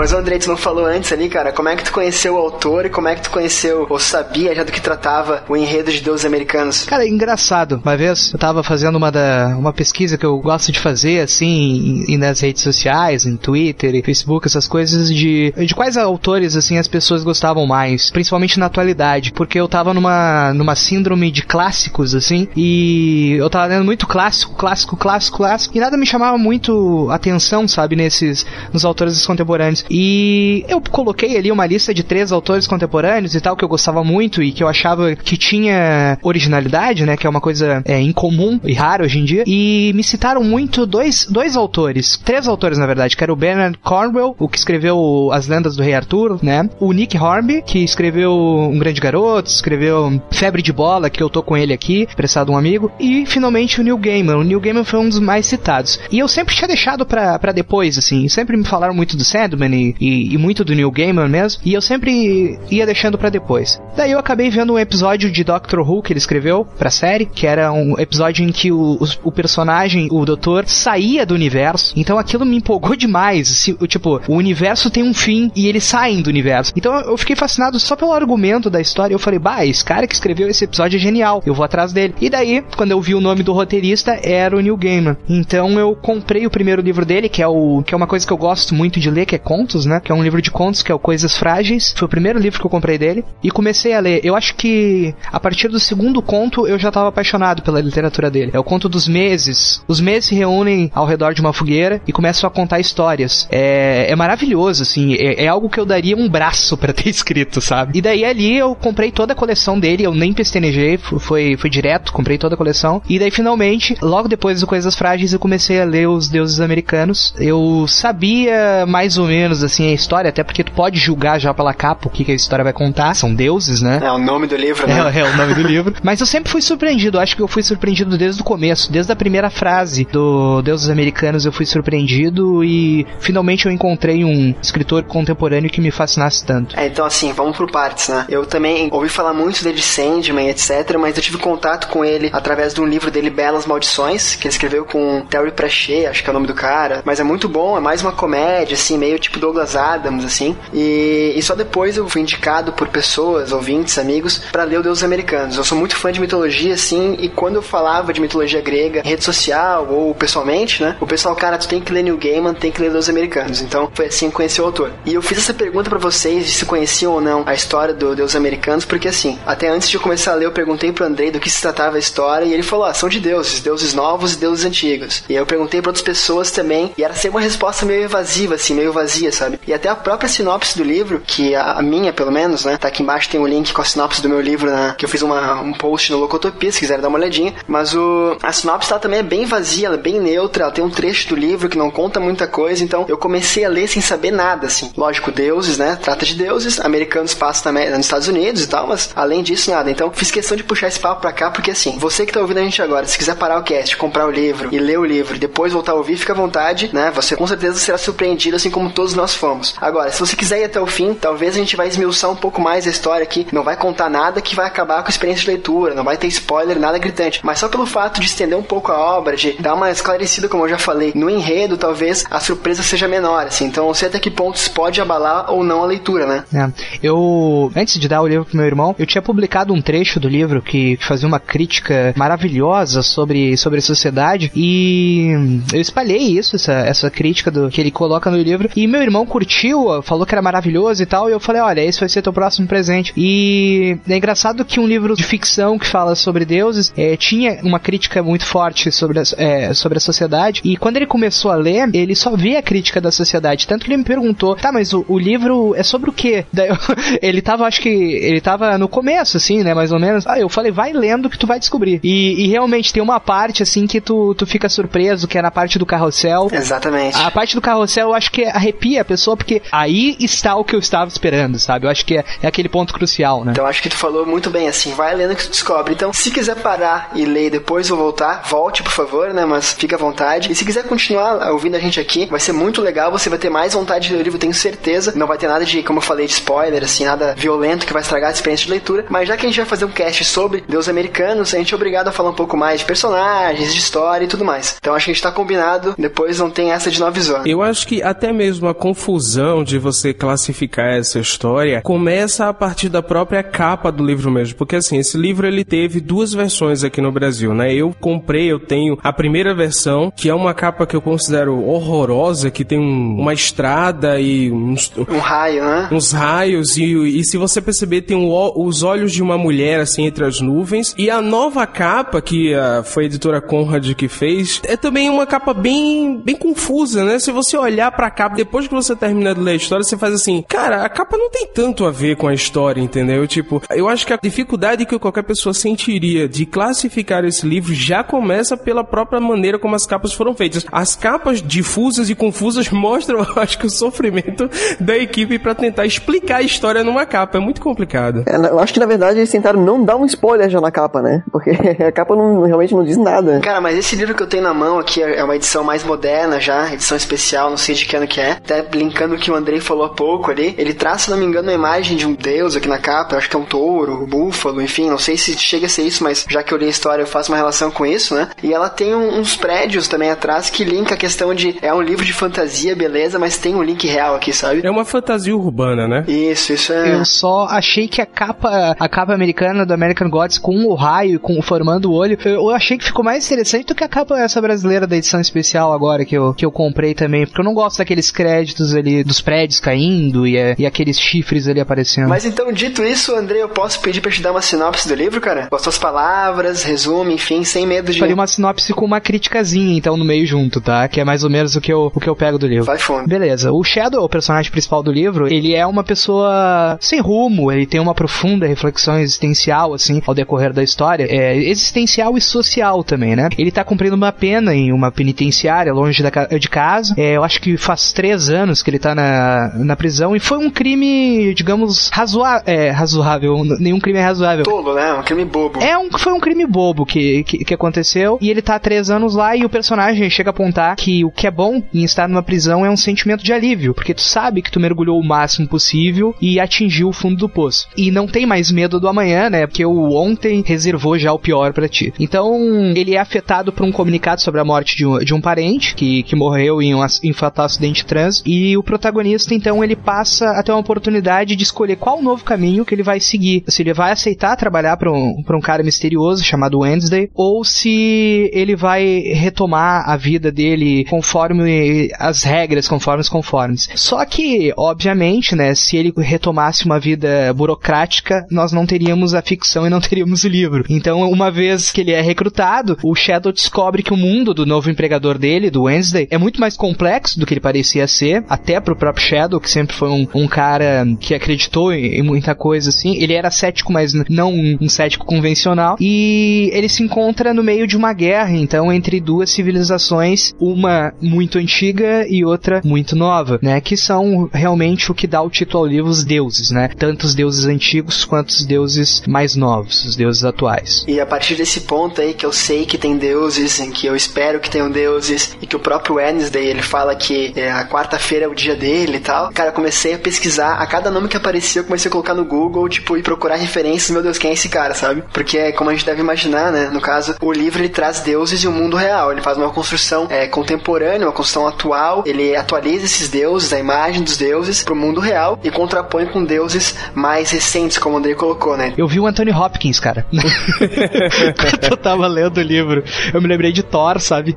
[0.00, 2.38] Mas o André, tu não falou antes ali, cara, como é que tu conheceu o
[2.38, 5.92] autor e como é que tu conheceu, ou sabia já do que tratava o enredo
[5.92, 6.84] de deuses americanos?
[6.84, 7.78] Cara, engraçado.
[7.84, 12.06] Uma vez eu tava fazendo uma, da, uma pesquisa que eu gosto de fazer, assim,
[12.08, 16.78] em, nas redes sociais, em Twitter e Facebook, essas coisas de, de quais autores, assim,
[16.78, 22.14] as pessoas gostavam mais, principalmente na atualidade, porque eu tava numa, numa síndrome de clássicos,
[22.14, 27.06] assim, e eu tava lendo muito clássico, clássico, clássico, clássico, e nada me chamava muito
[27.10, 29.84] atenção, sabe, nesses, nos autores contemporâneos.
[29.90, 34.04] E eu coloquei ali uma lista de três autores contemporâneos e tal que eu gostava
[34.04, 37.16] muito e que eu achava que tinha originalidade, né?
[37.16, 39.44] Que é uma coisa é, incomum e rara hoje em dia.
[39.46, 43.78] E me citaram muito dois, dois autores, três autores na verdade, que era o Bernard
[43.78, 46.68] Cornwell, o que escreveu As Lendas do Rei Arthur, né?
[46.78, 51.42] O Nick Hornby, que escreveu Um Grande Garoto, escreveu Febre de Bola, que eu tô
[51.42, 52.92] com ele aqui, prestado um amigo.
[53.00, 54.36] E finalmente o Neil Gaiman.
[54.36, 55.98] O Neil Gaiman foi um dos mais citados.
[56.10, 58.28] E eu sempre tinha deixado para depois, assim.
[58.28, 61.80] Sempre me falaram muito do Sandman e, e, muito do Neil Gaiman mesmo, e eu
[61.80, 63.80] sempre ia deixando para depois.
[63.96, 67.46] Daí eu acabei vendo um episódio de Doctor Who que ele escreveu pra série, que
[67.46, 72.18] era um episódio em que o, o, o personagem, o doutor, saía do universo, então
[72.18, 73.48] aquilo me empolgou demais.
[73.48, 76.72] Se, tipo, o universo tem um fim e eles saem do universo.
[76.76, 79.14] Então eu fiquei fascinado só pelo argumento da história.
[79.14, 82.14] Eu falei, bah, esse cara que escreveu esse episódio é genial, eu vou atrás dele.
[82.20, 85.16] E daí, quando eu vi o nome do roteirista, era o Neil Gaiman.
[85.28, 88.32] Então eu comprei o primeiro livro dele, que é o que é uma coisa que
[88.32, 90.00] eu gosto muito de ler, que é contos, né?
[90.00, 91.92] Que é um livro de contos que é o Coisas Frágeis.
[91.96, 93.24] Foi o primeiro livro que eu comprei dele.
[93.42, 94.20] E comecei a ler.
[94.24, 98.50] Eu acho que a partir do segundo conto eu já estava apaixonado pela literatura dele.
[98.54, 99.82] É o conto dos meses.
[99.86, 103.46] Os meses se reúnem ao redor de uma fogueira e começam a contar histórias.
[103.50, 105.14] É, é maravilhoso, assim.
[105.14, 107.98] É, é algo que eu daria um braço para ter escrito, sabe?
[107.98, 110.04] E daí ali eu comprei toda a coleção dele.
[110.04, 110.96] Eu nem pestenejei.
[110.96, 112.12] Foi, foi direto.
[112.12, 113.02] Comprei toda a coleção.
[113.08, 117.34] E daí finalmente, logo depois do Coisas Frágeis, eu comecei a ler Os Deuses Americanos.
[117.38, 120.28] Eu sabia mais ou menos, assim, a história.
[120.30, 123.14] Até porque tu pode julgar já pela capa o que, que a história vai contar.
[123.14, 124.00] São deuses, né?
[124.02, 125.00] É o nome do livro, né?
[125.10, 125.94] É, é o nome do livro.
[126.02, 127.18] Mas eu sempre fui surpreendido.
[127.18, 131.44] Acho que eu fui surpreendido desde o começo, desde a primeira frase do Deuses Americanos
[131.44, 136.78] eu fui surpreendido e finalmente eu encontrei um escritor contemporâneo que me fascinasse tanto.
[136.78, 138.26] É, então assim, vamos por partes, né?
[138.28, 142.30] Eu também ouvi falar muito dele de Sandman, etc, mas eu tive contato com ele
[142.32, 146.28] através de um livro dele, Belas Maldições, que ele escreveu com Terry Pratchett, acho que
[146.28, 149.18] é o nome do cara, mas é muito bom, é mais uma comédia, assim, meio
[149.18, 154.38] tipo Douglas Adams, assim, e, e só depois eu fui indicado por pessoas, ouvintes, amigos,
[154.52, 155.56] para ler o Deuses Americanos.
[155.56, 159.08] Eu sou muito fã de mitologia, assim, e quando eu falava de mitologia grega em
[159.08, 162.70] rede social ou pessoalmente, né, o pessoal, cara, tu tem que ler New Gaiman, tem
[162.70, 163.60] que ler Deuses Americanos.
[163.60, 164.92] Então, foi assim que conheci o autor.
[165.04, 168.14] E eu fiz essa pergunta para vocês de se conheciam ou não a história do
[168.14, 171.30] Deuses Americanos, porque assim, até antes de eu começar a ler, eu perguntei pro Andrei
[171.30, 174.34] do que se tratava a história e ele falou: ah, são de deuses, deuses novos
[174.34, 175.24] e deuses antigos.
[175.28, 178.74] E eu perguntei para outras pessoas também e era sempre uma resposta meio evasiva, assim,
[178.74, 179.60] meio vazia, sabe?
[179.66, 182.88] E até a própria sinopse do livro, que a, a minha, pelo menos, né, tá
[182.88, 185.22] aqui embaixo tem um link com a sinopse do meu livro, né, que eu fiz
[185.22, 187.54] uma, um post no Locotopia, se quiser dar uma olhadinha.
[187.66, 190.84] Mas o, a sinopse ela também é bem vazia, ela é bem neutra, ela tem
[190.84, 194.02] um trecho do livro que não conta muita coisa, então eu comecei a ler sem
[194.02, 194.92] saber nada, assim.
[194.96, 195.98] Lógico, deuses, né?
[196.00, 199.90] Trata de deuses, americanos passam na, nos Estados Unidos e tal, mas além disso, nada.
[199.90, 202.58] Então fiz questão de puxar esse papo pra cá, porque assim, você que tá ouvindo
[202.58, 205.38] a gente agora, se quiser parar o cast, comprar o livro e ler o livro
[205.38, 207.10] depois voltar a ouvir, fica à vontade, né?
[207.14, 209.74] Você com certeza será surpreendido, assim como todos nós fomos.
[209.80, 212.60] Agora, se você quiser ir até o fim, talvez a gente vai esmiuçar um pouco
[212.60, 213.46] mais a história aqui.
[213.52, 216.26] Não vai contar nada que vai acabar com a experiência de leitura, não vai ter
[216.28, 217.40] spoiler, nada gritante.
[217.42, 220.64] Mas só pelo fato de estender um pouco a obra, de dar uma esclarecida, como
[220.64, 223.66] eu já falei, no enredo, talvez a surpresa seja menor, assim.
[223.66, 226.44] Então, não sei até que ponto isso pode abalar ou não a leitura, né?
[226.54, 226.70] É.
[227.02, 230.28] Eu, antes de dar o livro pro meu irmão, eu tinha publicado um trecho do
[230.28, 235.30] livro que, fazia uma crítica maravilhosa sobre, sobre a sociedade e
[235.72, 239.09] eu espalhei isso, essa, essa crítica do, que ele coloca no livro e meu irmão
[239.26, 242.32] curtiu, falou que era maravilhoso e tal, e eu falei, olha, esse vai ser teu
[242.32, 243.12] próximo presente.
[243.16, 247.78] E é engraçado que um livro de ficção que fala sobre deuses é, tinha uma
[247.78, 251.88] crítica muito forte sobre a, é, sobre a sociedade, e quando ele começou a ler,
[251.94, 255.04] ele só via a crítica da sociedade, tanto que ele me perguntou, tá, mas o,
[255.08, 256.44] o livro é sobre o quê?
[256.52, 256.76] Daí eu,
[257.22, 260.26] ele tava, acho que, ele tava no começo, assim, né, mais ou menos.
[260.26, 262.00] Ah, eu falei, vai lendo que tu vai descobrir.
[262.02, 265.50] E, e realmente tem uma parte, assim, que tu, tu fica surpreso, que é na
[265.50, 266.48] parte do carrossel.
[266.52, 267.16] Exatamente.
[267.16, 270.74] A parte do carrossel eu acho que arrepia a pessoa, porque aí está o que
[270.74, 271.86] eu estava esperando, sabe?
[271.86, 273.52] Eu acho que é, é aquele ponto crucial, né?
[273.52, 275.94] Então acho que tu falou muito bem assim, vai lendo que tu descobre.
[275.94, 279.44] Então, se quiser parar e ler depois ou voltar, volte, por favor, né?
[279.44, 280.50] Mas fica à vontade.
[280.50, 283.50] E se quiser continuar ouvindo a gente aqui, vai ser muito legal, você vai ter
[283.50, 285.12] mais vontade de ler o livro, tenho certeza.
[285.16, 288.02] Não vai ter nada de, como eu falei, de spoiler, assim, nada violento que vai
[288.02, 289.06] estragar a experiência de leitura.
[289.08, 291.76] Mas já que a gente vai fazer um cast sobre Deus Americanos, a gente é
[291.76, 294.76] obrigado a falar um pouco mais de personagens, de história e tudo mais.
[294.78, 297.44] Então acho que a gente tá combinado, depois não tem essa de nove zona.
[297.46, 302.88] Eu acho que até mesmo a confusão de você classificar essa história começa a partir
[302.88, 307.00] da própria capa do livro mesmo, porque assim, esse livro ele teve duas versões aqui
[307.00, 307.72] no Brasil, né?
[307.72, 312.50] Eu comprei, eu tenho a primeira versão, que é uma capa que eu considero horrorosa,
[312.50, 315.88] que tem um, uma estrada e uns, Um raio, né?
[315.92, 320.06] uns raios e, e se você perceber tem um os olhos de uma mulher assim
[320.06, 322.52] entre as nuvens e a nova capa que
[322.84, 327.18] foi a editora Conrad que fez é também uma capa bem bem confusa, né?
[327.20, 330.14] Se você olhar pra capa depois que você termina de ler a história, você faz
[330.14, 333.26] assim, cara, a capa não tem tanto a ver com a história, entendeu?
[333.26, 338.02] Tipo, eu acho que a dificuldade que qualquer pessoa sentiria de classificar esse livro já
[338.02, 340.66] começa pela própria maneira como as capas foram feitas.
[340.70, 345.86] As capas difusas e confusas mostram, eu acho que o sofrimento da equipe pra tentar
[345.86, 348.24] explicar a história numa capa é muito complicado.
[348.26, 351.02] É, eu acho que na verdade eles tentaram não dar um spoiler já na capa,
[351.02, 351.22] né?
[351.30, 351.50] Porque
[351.82, 353.40] a capa não, realmente não diz nada.
[353.40, 356.40] Cara, mas esse livro que eu tenho na mão aqui é uma edição mais moderna
[356.40, 358.32] já, edição especial, não sei de que ano que é.
[358.32, 360.54] Até linkando o que o Andrei falou há pouco ali.
[360.58, 363.16] Ele traz, se não me engano, uma imagem de um deus aqui na capa.
[363.16, 366.02] Acho que é um touro, um búfalo, enfim, não sei se chega a ser isso,
[366.04, 368.28] mas já que eu li a história, eu faço uma relação com isso, né?
[368.42, 371.56] E ela tem um- uns prédios também atrás que linka a questão de.
[371.62, 374.60] É um livro de fantasia, beleza, mas tem um link real aqui, sabe?
[374.64, 376.04] É uma fantasia urbana, né?
[376.08, 376.94] Isso, isso é.
[376.94, 381.18] Eu só achei que a capa, a capa americana do American Gods com o raio,
[381.20, 384.40] com formando o olho, eu achei que ficou mais interessante do que a capa essa
[384.40, 387.78] brasileira da edição especial agora que eu, que eu comprei também, porque eu não gosto
[387.78, 392.08] daqueles créditos créditos ali dos prédios caindo e, e aqueles chifres ali aparecendo.
[392.08, 395.20] Mas então, dito isso, André, eu posso pedir pra te dar uma sinopse do livro,
[395.20, 395.46] cara?
[395.46, 397.98] Com as suas palavras, resumo, enfim, sem medo de.
[397.98, 400.88] Faria uma sinopse com uma criticazinha, então, no meio junto, tá?
[400.88, 402.64] Que é mais ou menos o que eu, o que eu pego do livro.
[402.64, 403.06] Vai fundo.
[403.08, 403.52] Beleza.
[403.52, 407.80] O Shadow, o personagem principal do livro, ele é uma pessoa sem rumo, ele tem
[407.80, 411.06] uma profunda reflexão existencial, assim, ao decorrer da história.
[411.08, 413.28] É existencial e social também, né?
[413.38, 416.94] Ele tá cumprindo uma pena em uma penitenciária, longe da, de casa.
[416.96, 420.38] É, eu acho que faz três anos que ele tá na, na prisão e foi
[420.38, 422.42] um crime, digamos, razoável.
[422.46, 423.44] É, razoável.
[423.58, 424.44] Nenhum crime é razoável.
[424.44, 424.92] Tolo, né?
[424.94, 425.60] Um crime bobo.
[425.60, 428.90] É um, foi um crime bobo que, que, que aconteceu e ele tá há três
[428.90, 432.08] anos lá e o personagem chega a apontar que o que é bom em estar
[432.08, 435.48] numa prisão é um sentimento de alívio, porque tu sabe que tu mergulhou o máximo
[435.48, 437.68] possível e atingiu o fundo do poço.
[437.76, 439.46] E não tem mais medo do amanhã, né?
[439.46, 441.92] Porque o ontem reservou já o pior para ti.
[441.98, 445.74] Então, ele é afetado por um comunicado sobre a morte de um, de um parente
[445.74, 450.30] que, que morreu em um, em fatal acidente trans e o protagonista, então, ele passa
[450.30, 453.42] a ter uma oportunidade de escolher qual novo caminho que ele vai seguir.
[453.48, 458.30] Se ele vai aceitar trabalhar para um, pra um cara misterioso chamado Wednesday ou se
[458.32, 463.68] ele vai retomar a vida dele conforme as regras, conforme os conformes.
[463.74, 469.66] Só que, obviamente, né, se ele retomasse uma vida burocrática, nós não teríamos a ficção
[469.66, 470.64] e não teríamos o livro.
[470.68, 474.70] Então, uma vez que ele é recrutado, o Shadow descobre que o mundo do novo
[474.70, 478.76] empregador dele, do Wednesday, é muito mais complexo do que ele parecia ser, até pro
[478.76, 482.96] próprio Shadow, que sempre foi um, um cara que acreditou em, em, muita coisa assim.
[482.96, 485.76] Ele era cético, mas não um, um cético convencional.
[485.80, 491.38] E ele se encontra no meio de uma guerra, então, entre duas civilizações, uma muito
[491.38, 493.60] antiga e outra muito nova, né?
[493.60, 496.68] Que são realmente o que dá o título ao livro os deuses, né?
[496.78, 500.84] Tanto os deuses antigos quanto os deuses mais novos, os deuses atuais.
[500.86, 503.96] E a partir desse ponto aí que eu sei que tem deuses, em que eu
[503.96, 508.09] espero que tenham deuses, e que o próprio Wednesday ele fala que é, a quarta-feira
[508.16, 509.30] é o dia dele e tal.
[509.32, 512.24] Cara, eu comecei a pesquisar, a cada nome que aparecia, eu comecei a colocar no
[512.24, 515.02] Google, tipo, e procurar referências, meu Deus, quem é esse cara, sabe?
[515.12, 516.70] Porque, como a gente deve imaginar, né?
[516.72, 519.12] No caso, o livro ele traz deuses e o mundo real.
[519.12, 522.02] Ele faz uma construção é, contemporânea, uma construção atual.
[522.06, 526.76] Ele atualiza esses deuses, a imagem dos deuses, pro mundo real e contrapõe com deuses
[526.94, 528.74] mais recentes, como o André colocou, né?
[528.76, 530.06] Eu vi o Anthony Hopkins, cara.
[531.70, 532.82] eu tava lendo o livro.
[533.12, 534.36] Eu me lembrei de Thor, sabe?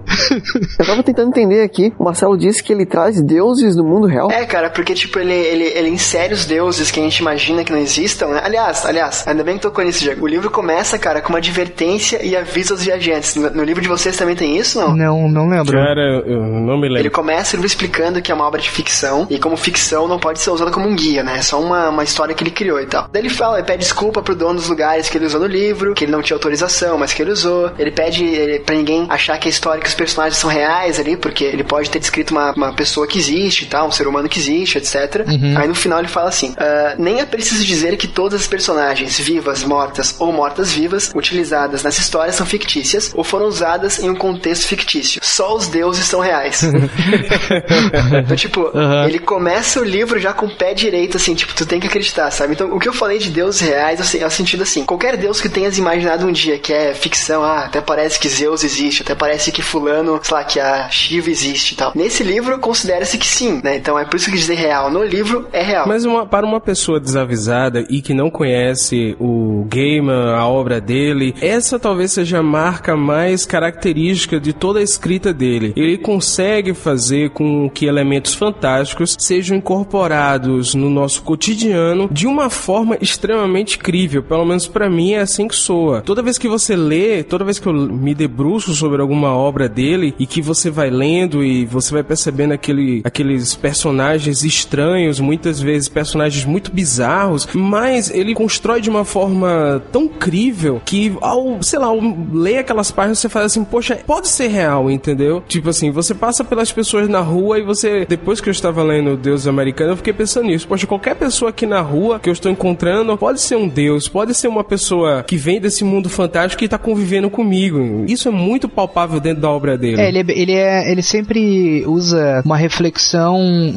[0.79, 1.93] eu tava tentando entender aqui.
[1.97, 4.31] O Marcelo disse que ele traz deuses no mundo real.
[4.31, 7.71] É, cara, porque, tipo, ele, ele, ele insere os deuses que a gente imagina que
[7.71, 8.41] não existam, né?
[8.43, 10.23] Aliás, aliás, ainda bem que tocou nisso, Diego.
[10.25, 13.35] O livro começa, cara, com uma advertência e avisa os viajantes.
[13.35, 14.95] No, no livro de vocês também tem isso, não?
[14.95, 15.73] Não, não lembro.
[15.73, 16.99] Cara, eu não me lembro.
[16.99, 20.39] Ele começa ele explicando que é uma obra de ficção e como ficção não pode
[20.39, 21.37] ser usada como um guia, né?
[21.37, 23.07] É só uma, uma história que ele criou e tal.
[23.11, 25.93] Daí ele fala, ele pede desculpa pro dono dos lugares que ele usou no livro,
[25.93, 27.71] que ele não tinha autorização, mas que ele usou.
[27.77, 31.17] Ele pede ele, pra ninguém achar que a história que os personagens são reais ali,
[31.17, 34.27] porque ele pode ter descrito uma, uma pessoa que existe e tal, um ser humano
[34.27, 35.25] que existe, etc.
[35.27, 35.53] Uhum.
[35.57, 39.19] Aí no final ele fala assim: uh, nem é preciso dizer que todas as personagens,
[39.19, 44.67] vivas, mortas ou mortas-vivas, utilizadas nessa história são fictícias ou foram usadas em um contexto
[44.67, 45.21] fictício.
[45.23, 46.63] Só os deuses são reais.
[48.23, 49.05] então, tipo, uhum.
[49.05, 52.31] ele começa o livro já com o pé direito, assim, tipo, tu tem que acreditar,
[52.31, 52.53] sabe?
[52.53, 55.41] Então, o que eu falei de deuses reais assim, é o sentido assim: qualquer deus
[55.41, 59.15] que tenhas imaginado um dia que é ficção, ah, até parece que Zeus existe, até
[59.15, 61.91] parece que Fulano, sei lá, que a Shiva existe e tal.
[61.95, 63.77] Nesse livro, considera-se que sim, né?
[63.77, 64.91] Então é por isso que dizer real.
[64.91, 65.87] No livro, é real.
[65.87, 71.33] Mas uma, para uma pessoa desavisada e que não conhece o Gaiman, a obra dele,
[71.41, 75.73] essa talvez seja a marca mais característica de toda a escrita dele.
[75.75, 82.97] Ele consegue fazer com que elementos fantásticos sejam incorporados no nosso cotidiano de uma forma
[83.01, 84.21] extremamente crível.
[84.23, 86.01] Pelo menos para mim é assim que soa.
[86.01, 90.13] Toda vez que você lê, toda vez que eu me debruço sobre alguma obra dele
[90.19, 95.87] e que você vai lendo e você vai percebendo aquele, aqueles personagens estranhos, muitas vezes
[95.87, 101.87] personagens muito bizarros, mas ele constrói de uma forma tão crível que ao, sei lá,
[101.87, 101.99] ao
[102.33, 105.41] ler aquelas páginas você fala assim, poxa, pode ser real, entendeu?
[105.47, 109.15] Tipo assim, você passa pelas pessoas na rua e você, depois que eu estava lendo
[109.15, 112.51] Deus Americano, eu fiquei pensando nisso, poxa, qualquer pessoa aqui na rua que eu estou
[112.51, 116.65] encontrando pode ser um deus, pode ser uma pessoa que vem desse mundo fantástico e
[116.65, 118.03] está convivendo comigo.
[118.07, 120.01] Isso é muito palpável dentro da obra dele.
[120.01, 123.12] É, ele, é, ele, é, ele sempre usa uma reflexão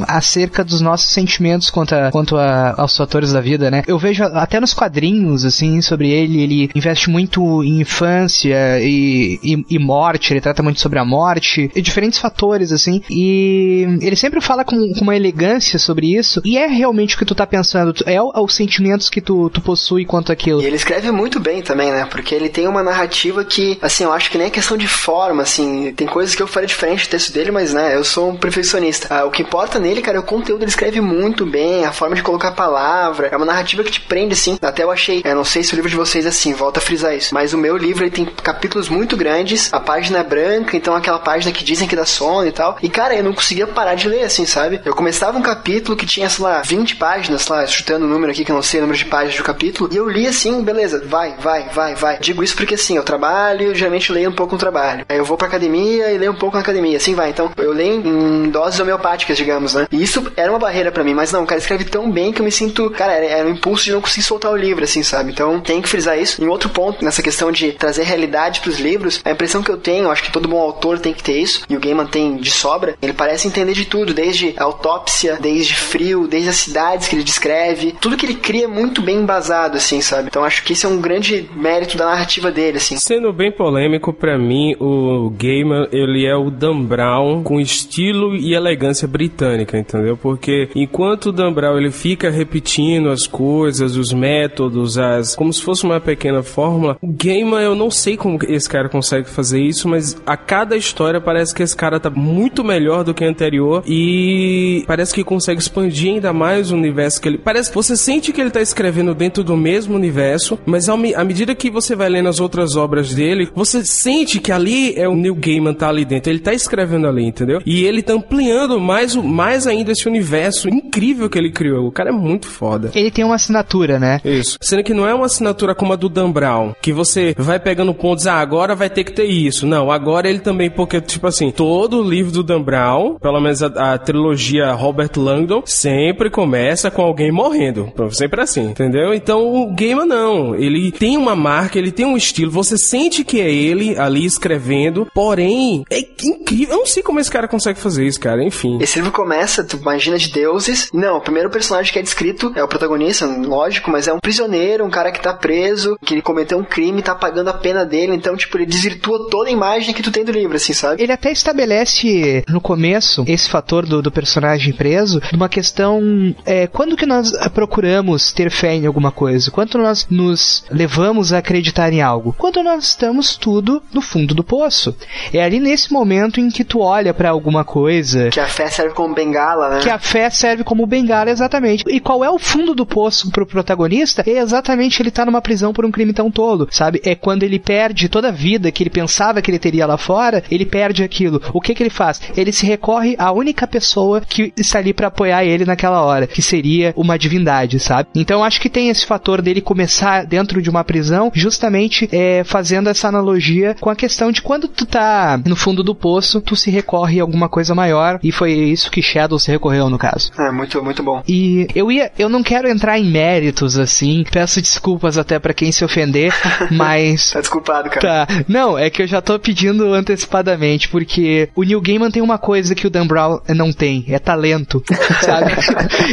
[0.07, 3.83] acerca dos nossos sentimentos quanto, a, quanto a, aos fatores da vida, né?
[3.87, 9.64] Eu vejo até nos quadrinhos, assim, sobre ele, ele investe muito em infância e, e,
[9.70, 14.40] e morte, ele trata muito sobre a morte, e diferentes fatores, assim, e ele sempre
[14.40, 17.94] fala com, com, uma elegância sobre isso, e é realmente o que tu tá pensando,
[18.07, 20.62] é os sentimentos que tu, tu possui quanto aquilo.
[20.62, 22.07] E ele escreve muito bem também, né?
[22.11, 25.42] Porque ele tem uma narrativa que, assim, eu acho que nem é questão de forma,
[25.42, 28.37] assim, tem coisas que eu faria diferente do texto dele, mas, né, eu sou um
[28.37, 29.09] perfeccionista.
[29.11, 30.62] Ah, o que importa nele, cara, é o conteúdo.
[30.62, 33.29] Ele escreve muito bem, a forma de colocar a palavra.
[33.29, 34.59] É uma narrativa que te prende, assim.
[34.62, 36.83] Até eu achei, eu não sei se o livro de vocês é assim, volta a
[36.83, 37.35] frisar isso.
[37.35, 41.19] Mas o meu livro, ele tem capítulos muito grandes, a página é branca, então aquela
[41.19, 42.79] página que dizem que dá sono e tal.
[42.83, 44.81] E, cara, eu não conseguia parar de ler, assim, sabe?
[44.85, 48.33] Eu começava um capítulo que tinha, sei lá, 20 páginas, sei lá, chutando o número
[48.33, 49.90] aqui que eu não sei o número de páginas do capítulo.
[49.92, 52.19] E eu li assim, beleza, vai, vai, vai, vai.
[52.19, 55.05] Digo isso porque, assim, eu trabalho, geralmente leio um pouco no trabalho.
[55.09, 57.31] Aí eu vou pra academia e leio um pouco na academia, assim vai.
[57.31, 59.87] Então, eu leio em doses homeopáticas, digamos, né?
[59.90, 62.40] E isso era uma barreira para mim, mas não, o cara escreve tão bem que
[62.40, 65.02] eu me sinto, cara, era, era um impulso de não conseguir soltar o livro, assim,
[65.02, 65.33] sabe?
[65.33, 66.42] Então, tem que frisar isso.
[66.42, 70.10] Em outro ponto, nessa questão de trazer realidade pros livros, a impressão que eu tenho,
[70.10, 72.96] acho que todo bom autor tem que ter isso, e o Gaiman tem de sobra,
[73.00, 77.25] ele parece entender de tudo, desde a autópsia, desde frio, desde as cidades que ele
[77.25, 80.29] descreve, tudo que ele cria é muito bem embasado, assim, sabe?
[80.29, 82.96] Então, acho que esse é um grande mérito da narrativa dele, assim.
[82.96, 88.54] Sendo bem polêmico, para mim, o Gaiman, ele é o Dan Brown com estilo e
[88.54, 90.17] elegância britânica, entendeu?
[90.17, 95.63] Porque enquanto o Dan Brown ele fica repetindo as coisas, os métodos, as como se
[95.63, 99.88] fosse uma pequena fórmula, o Gaiman eu não sei como esse cara consegue fazer isso,
[99.88, 103.83] mas a cada história parece que esse cara tá muito melhor do que a anterior
[103.87, 108.40] e parece que consegue expandir ainda mais o universo que ele parece você sente que
[108.40, 112.29] ele tá escrevendo dentro do mesmo universo, mas ao, à medida que você vai lendo
[112.29, 116.31] as outras obras dele, você sente que ali é o Neil Gaiman tá ali dentro,
[116.31, 117.61] ele tá escrevendo ali, entendeu?
[117.67, 121.87] E ele tá ampliando mais, mais ainda esse universo incrível que ele criou.
[121.87, 122.90] O cara é muito foda.
[122.94, 124.21] Ele tem uma assinatura, né?
[124.25, 124.59] Isso.
[124.61, 127.94] Sendo que não é uma assinatura como a do Dan Brown, que você vai pegando
[127.94, 129.67] pontos, ah, agora vai ter que ter isso.
[129.67, 133.63] Não, agora ele também, porque, tipo assim, todo o livro do Dan Brown, pelo menos
[133.63, 137.92] a, a trilogia Robert Langdon, sempre começa com alguém morrendo.
[138.11, 139.13] Sempre assim, entendeu?
[139.15, 140.55] Então o Gaiman não.
[140.55, 145.07] Ele tem uma marca, ele tem um estilo, você sente que é ele ali escrevendo,
[145.15, 146.75] porém, é incrível.
[146.75, 148.42] Eu não sei como esse cara consegue fazer isso, cara.
[148.44, 148.79] Enfim.
[148.87, 150.91] Esse livro começa, tu imagina de deuses.
[150.95, 154.85] Não, o primeiro personagem que é descrito é o protagonista, lógico, mas é um prisioneiro,
[154.85, 158.15] um cara que tá preso, que ele cometeu um crime, tá pagando a pena dele.
[158.15, 161.03] Então, tipo, ele desvirtua toda a imagem que tu tem do livro, assim, sabe?
[161.03, 166.01] Ele até estabelece no começo esse fator do, do personagem preso, uma questão.
[166.45, 169.51] É, quando que nós procuramos ter fé em alguma coisa?
[169.51, 172.37] Quando nós nos levamos a acreditar em algo?
[172.39, 174.95] Quando nós estamos tudo no fundo do poço.
[175.33, 178.31] É ali nesse momento em que tu olha para alguma coisa.
[178.31, 179.81] Que a fé serve como bengala, né?
[179.81, 181.85] Que a fé serve como bengala, exatamente.
[181.88, 184.23] E qual é o fundo do poço pro protagonista?
[184.27, 187.00] É exatamente ele tá numa prisão por um crime tão tolo, sabe?
[187.04, 190.42] É quando ele perde toda a vida que ele pensava que ele teria lá fora,
[190.50, 191.40] ele perde aquilo.
[191.52, 192.21] O que que ele faz?
[192.37, 196.42] Ele se recorre à única pessoa que está ali para apoiar ele naquela hora, que
[196.42, 198.08] seria uma divindade, sabe?
[198.14, 202.88] Então acho que tem esse fator dele começar dentro de uma prisão, justamente é, fazendo
[202.88, 206.71] essa analogia com a questão de quando tu tá no fundo do poço, tu se
[206.71, 210.31] recorre a alguma coisa maior, e foi isso que Shadow se recorreu no caso.
[210.38, 211.23] É, muito, muito bom.
[211.27, 215.71] E eu ia, eu não quero entrar em méritos assim, peço desculpas até para quem
[215.73, 216.33] se ofender,
[216.71, 218.27] mas Tá desculpado, cara.
[218.27, 218.44] Tá.
[218.48, 222.75] Não, é que eu já tô pedindo antecipadamente, porque o Neil Gaiman tem uma coisa
[222.75, 224.83] que o Dan Brown não tem, é talento,
[225.21, 225.52] sabe?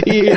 [0.05, 0.31] e,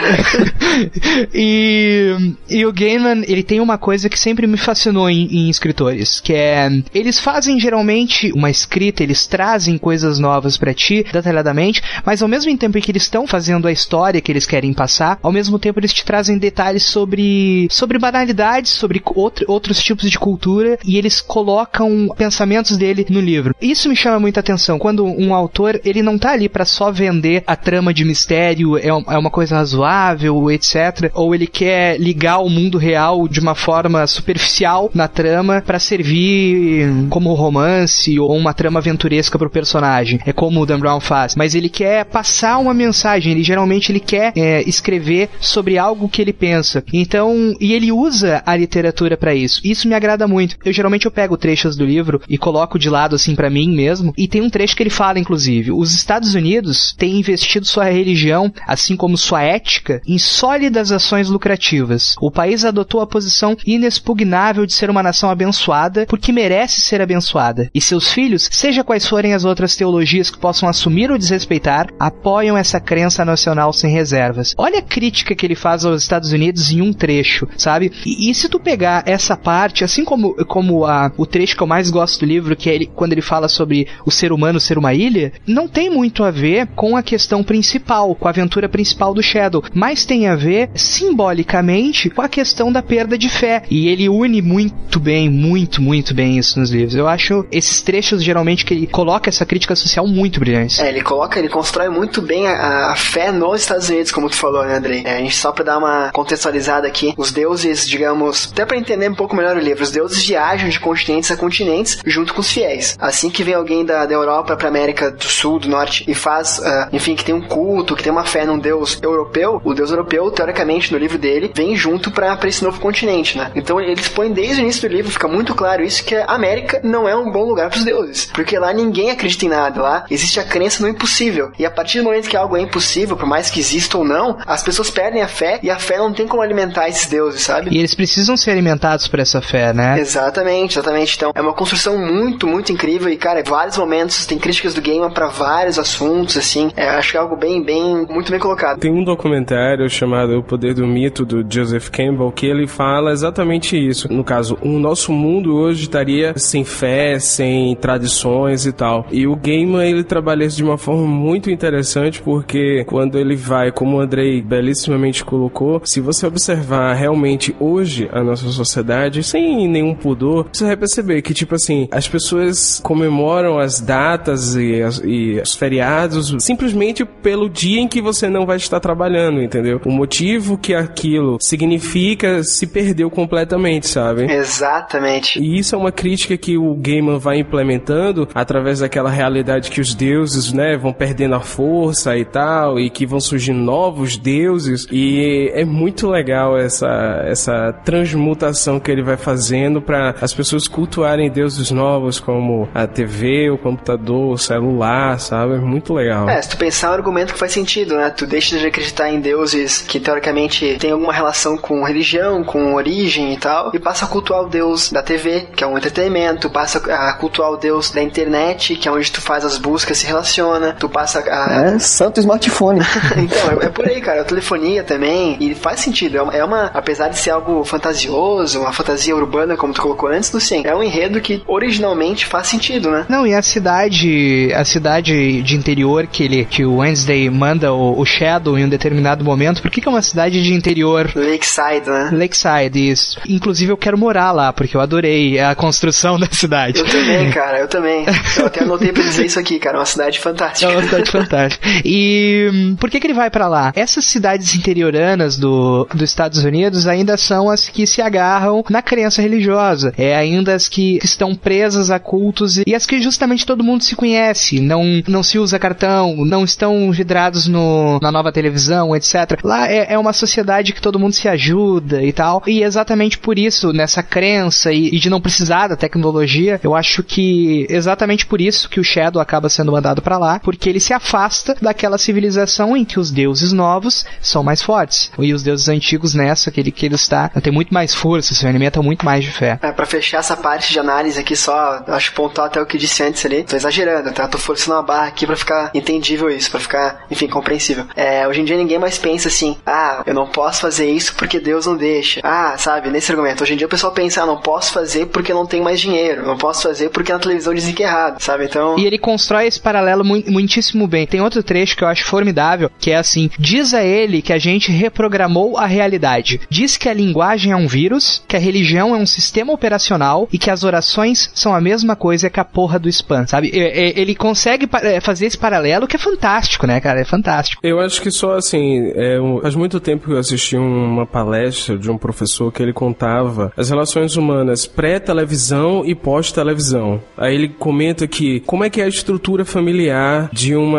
[1.34, 6.20] e, e o Gaiman, ele tem uma coisa que sempre me fascinou em, em escritores,
[6.20, 12.22] que é, eles fazem geralmente uma escrita, eles trazem coisas novas para ti, detalhadamente, mas
[12.22, 15.58] ao mesmo tempo que eles estão fazendo a história que eles querem passar, ao mesmo
[15.58, 20.96] tempo eles te trazem detalhes sobre, sobre banalidades, sobre outro, outros tipos de cultura, e
[20.96, 23.54] eles colocam pensamentos dele no livro.
[23.60, 24.78] Isso me chama muita atenção.
[24.78, 28.88] Quando um autor, ele não tá ali para só vender a trama de mistério, é,
[28.88, 31.10] é uma coisa razoável, etc.
[31.14, 36.88] Ou ele quer ligar o mundo real de uma forma superficial na trama para servir
[37.08, 40.20] como romance ou uma trama aventuresca pro personagem.
[40.26, 41.34] É como o Dan Brown faz.
[41.34, 43.32] Mas ele quer passar uma mensagem.
[43.32, 46.84] Ele geralmente ele quer é, escrever sobre algo que ele pensa.
[46.92, 49.60] Então, e ele usa a literatura para isso.
[49.64, 50.56] Isso me agrada muito.
[50.64, 54.12] Eu geralmente eu pego trechos do livro e coloco de lado assim para mim mesmo.
[54.16, 58.52] E tem um trecho que ele fala, inclusive, os Estados Unidos têm investido sua religião,
[58.66, 62.14] assim como sua ética, em sólidas ações lucrativas.
[62.20, 67.70] O país adotou a posição inexpugnável de ser uma nação abençoada porque merece ser abençoada.
[67.74, 72.56] E seus filhos, seja quais forem as outras teologias que possam assumir ou desrespeitar, apoiam
[72.56, 74.54] essa crença nacional sem reservas.
[74.56, 77.92] Olha a crítica que ele faz aos Estados Unidos em um trecho, sabe?
[78.04, 81.66] E, e se tu pegar essa parte, assim como, como a, o trecho que eu
[81.66, 84.78] mais gosto do livro, que é ele, quando ele fala sobre o ser humano ser
[84.78, 89.12] uma ilha, não tem muito a ver com a questão principal, com a aventura principal
[89.12, 93.62] do Shadow, mas tem a ver simbolicamente com a questão da perda de fé.
[93.70, 96.94] E ele une muito bem, muito, muito bem isso nos livros.
[96.94, 100.78] Eu acho esses trechos geralmente que ele coloca essa crítica social muito brilhantes.
[100.78, 104.36] É, ele coloca, ele constrói muito bem a, a fé nos Estados Unidos, como tu
[104.36, 105.02] falou, né, Andrei?
[105.04, 109.10] É, a gente só pra dar uma contextualizada aqui, os deuses, digamos, até pra entender
[109.10, 112.52] um pouco melhor o livro, os deuses viajam de continentes a continentes junto com os
[112.52, 112.96] fiéis.
[113.00, 116.60] Assim que vem alguém da, da Europa pra América do Sul, do Norte e faz,
[116.60, 119.90] uh, enfim, que tem um culto, que tem uma fé num deus europeu, o deus
[119.90, 123.50] europeu, teoricamente, no livro dele, vem junto pra, pra esse novo continente, né?
[123.56, 126.80] Então eles põem desde o início do livro, fica muito claro isso, que a América
[126.84, 128.26] não é um bom lugar pros deuses.
[128.26, 131.50] Porque lá ninguém acredita em nada, lá existe a crença no impossível.
[131.58, 134.38] E a partir do momento que algo é impossível, por mais que exista ou não,
[134.46, 137.70] as pessoas perdem a fé e a fé não tem como alimentar esses deuses, sabe?
[137.70, 139.98] E eles precisam ser alimentados por essa fé, né?
[139.98, 141.16] Exatamente, exatamente.
[141.16, 145.08] Então, é uma construção muito, muito incrível e, cara, vários momentos, tem críticas do game
[145.10, 146.70] para vários assuntos, assim.
[146.76, 148.78] É, acho que é algo bem, bem, muito bem colocado.
[148.78, 153.76] Tem um documentário chamado O Poder do Mito, do Joseph Campbell, que ele fala exatamente
[153.76, 154.12] isso.
[154.12, 159.06] No caso, o nosso mundo hoje estaria sem fé, sem tradições e tal.
[159.10, 163.70] E o Gaiman, ele trabalha isso de uma forma muito interessante, porque quando ele vai,
[163.70, 169.94] como o Andrei belíssimamente colocou, se você observar realmente hoje a nossa sociedade, sem nenhum
[169.94, 175.40] pudor, você vai perceber que, tipo assim, as pessoas comemoram as datas e, as, e
[175.40, 179.80] os feriados simplesmente pelo dia em que você não vai estar trabalhando, entendeu?
[179.84, 184.30] O motivo que aquilo significa se perdeu completamente, sabe?
[184.30, 185.40] Exatamente.
[185.40, 189.94] E isso é uma crítica que o Gaiman vai implementando através daquela realidade que os
[189.94, 195.64] deuses, né, vão perdendo força e tal, e que vão surgindo novos deuses, e é
[195.64, 202.20] muito legal essa, essa transmutação que ele vai fazendo para as pessoas cultuarem deuses novos
[202.20, 205.54] como a TV, o computador, o celular, sabe?
[205.54, 206.28] É muito legal.
[206.28, 208.10] É, se tu pensar é um argumento que faz sentido, né?
[208.10, 213.32] Tu deixa de acreditar em deuses que teoricamente tem alguma relação com religião, com origem
[213.32, 216.78] e tal, e passa a cultuar o deus da TV, que é um entretenimento, passa
[216.92, 220.72] a cultuar o deus da internet, que é onde tu faz as buscas, se relaciona,
[220.72, 221.74] tu passa a...
[221.74, 222.80] É, santo smartphone.
[223.16, 224.20] então, é, é, por aí, cara.
[224.20, 226.16] A telefonia também, e faz sentido.
[226.16, 230.08] É uma, é uma, apesar de ser algo fantasioso, uma fantasia urbana, como tu colocou
[230.08, 233.06] antes, do sim, é um enredo que originalmente faz sentido, né?
[233.08, 237.98] Não, e a cidade, a cidade de interior que ele, que o Wednesday manda o,
[237.98, 241.10] o Shadow em um determinado momento, por que, que é uma cidade de interior?
[241.14, 242.10] Lakeside, né?
[242.12, 243.20] Lakeside, isso.
[243.28, 246.80] Inclusive eu quero morar lá, porque eu adorei a construção da cidade.
[246.80, 248.06] Eu também, cara, eu também.
[248.36, 250.70] Eu até anotei pra dizer isso aqui, cara, é uma cidade fantástica.
[250.70, 251.66] É uma cidade fantástica.
[251.84, 253.72] E hum, por que, que ele vai para lá?
[253.74, 259.22] Essas cidades interioranas do, dos Estados Unidos ainda são as que se agarram na crença
[259.22, 259.92] religiosa.
[259.96, 263.96] É ainda as que estão presas a cultos e as que justamente todo mundo se
[263.96, 264.60] conhece.
[264.60, 269.40] Não, não se usa cartão, não estão vidrados no, na nova televisão, etc.
[269.42, 272.42] Lá é, é uma sociedade que todo mundo se ajuda e tal.
[272.46, 277.02] E exatamente por isso, nessa crença e, e de não precisar da tecnologia, eu acho
[277.02, 280.92] que exatamente por isso que o Shadow acaba sendo mandado para lá, porque ele se
[280.96, 285.10] afasta daquela civilização em que os deuses novos são mais fortes.
[285.18, 288.46] E os deuses antigos nessa, que ele, que ele está, tem muito mais força, se
[288.46, 289.58] alimentam muito mais de fé.
[289.62, 293.02] É, pra fechar essa parte de análise aqui só, acho pontuar até o que disse
[293.02, 293.44] antes ali.
[293.44, 294.26] Tô exagerando, tá?
[294.26, 297.86] Tô forçando uma barra aqui pra ficar entendível isso, pra ficar, enfim, compreensível.
[297.94, 301.40] É, hoje em dia ninguém mais pensa assim, ah, eu não posso fazer isso porque
[301.40, 302.20] Deus não deixa.
[302.22, 303.42] Ah, sabe, nesse argumento.
[303.42, 306.26] Hoje em dia o pessoal pensa, ah, não posso fazer porque não tenho mais dinheiro.
[306.26, 308.44] Não posso fazer porque na televisão dizem que é errado, sabe?
[308.44, 308.78] Então.
[308.78, 311.06] E ele constrói esse paralelo muitíssimo bem.
[311.06, 314.38] Tem outro trecho que eu acho formidável, que é assim: diz a ele que a
[314.38, 316.40] gente reprogramou a realidade.
[316.48, 320.38] Diz que a linguagem é um vírus, que a religião é um sistema operacional e
[320.38, 323.50] que as orações são a mesma coisa que a porra do spam, sabe?
[323.52, 327.00] Ele consegue é, fazer esse paralelo que é fantástico, né, cara?
[327.00, 327.60] É fantástico.
[327.62, 331.90] Eu acho que só assim, é, faz muito tempo que eu assisti uma palestra de
[331.90, 337.00] um professor que ele contava as relações humanas pré-televisão e pós-televisão.
[337.16, 340.75] Aí ele comenta que como é que é a estrutura familiar de uma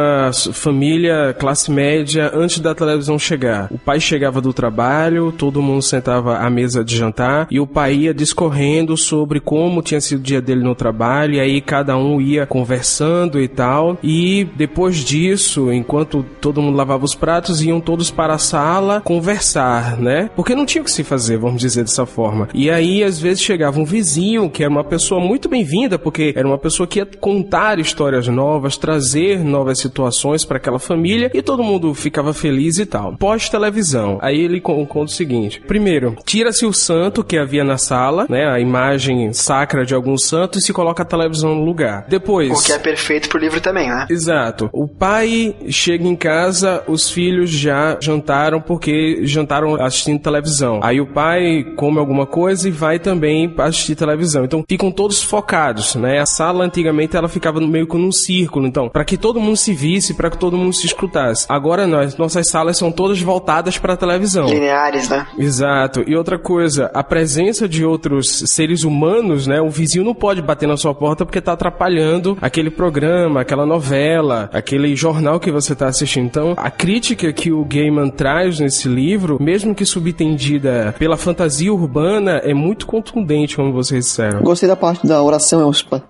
[0.53, 3.67] família classe média antes da televisão chegar.
[3.71, 7.95] O pai chegava do trabalho, todo mundo sentava à mesa de jantar e o pai
[7.95, 12.19] ia discorrendo sobre como tinha sido o dia dele no trabalho, e aí cada um
[12.21, 13.97] ia conversando e tal.
[14.03, 19.97] E depois disso, enquanto todo mundo lavava os pratos, iam todos para a sala conversar,
[19.97, 20.29] né?
[20.35, 22.49] Porque não tinha o que se fazer, vamos dizer dessa forma.
[22.53, 26.47] E aí, às vezes, chegava um vizinho, que era uma pessoa muito bem-vinda, porque era
[26.47, 31.63] uma pessoa que ia contar histórias novas, trazer novas situações para aquela família, e todo
[31.63, 33.15] mundo ficava feliz e tal.
[33.17, 38.47] Pós-televisão, aí ele conta o seguinte: primeiro, tira-se o santo que havia na sala, né?
[38.47, 42.05] A imagem sacra de algum santo, e se coloca a televisão no lugar.
[42.07, 42.59] Depois.
[42.59, 44.05] O que é perfeito pro livro também, né?
[44.09, 44.69] Exato.
[44.71, 50.79] O pai chega em casa, os filhos já jantaram porque jantaram assistindo televisão.
[50.83, 54.45] Aí o pai come alguma coisa e vai também assistir televisão.
[54.45, 56.19] Então ficam todos focados, né?
[56.19, 58.67] A sala antigamente ela ficava meio que num círculo.
[58.67, 61.45] Então, para que todo mundo se visse, para que todo mundo se escutasse.
[61.47, 64.47] Agora nós, nossas salas são todas voltadas para a televisão.
[64.47, 65.27] Lineares, né?
[65.37, 66.03] Exato.
[66.07, 69.61] E outra coisa, a presença de outros seres humanos, né?
[69.61, 74.49] O vizinho não pode bater na sua porta porque tá atrapalhando aquele programa, aquela novela,
[74.51, 76.25] aquele jornal que você tá assistindo.
[76.25, 82.41] Então, a crítica que o Gaiman traz nesse livro, mesmo que subtendida pela fantasia urbana,
[82.43, 84.41] é muito contundente, como vocês disseram.
[84.41, 86.01] Gostei da parte da oração, é um spam.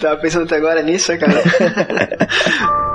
[0.00, 1.42] Tava pensando até agora nisso, né, cara.
[1.60, 2.94] Yeah.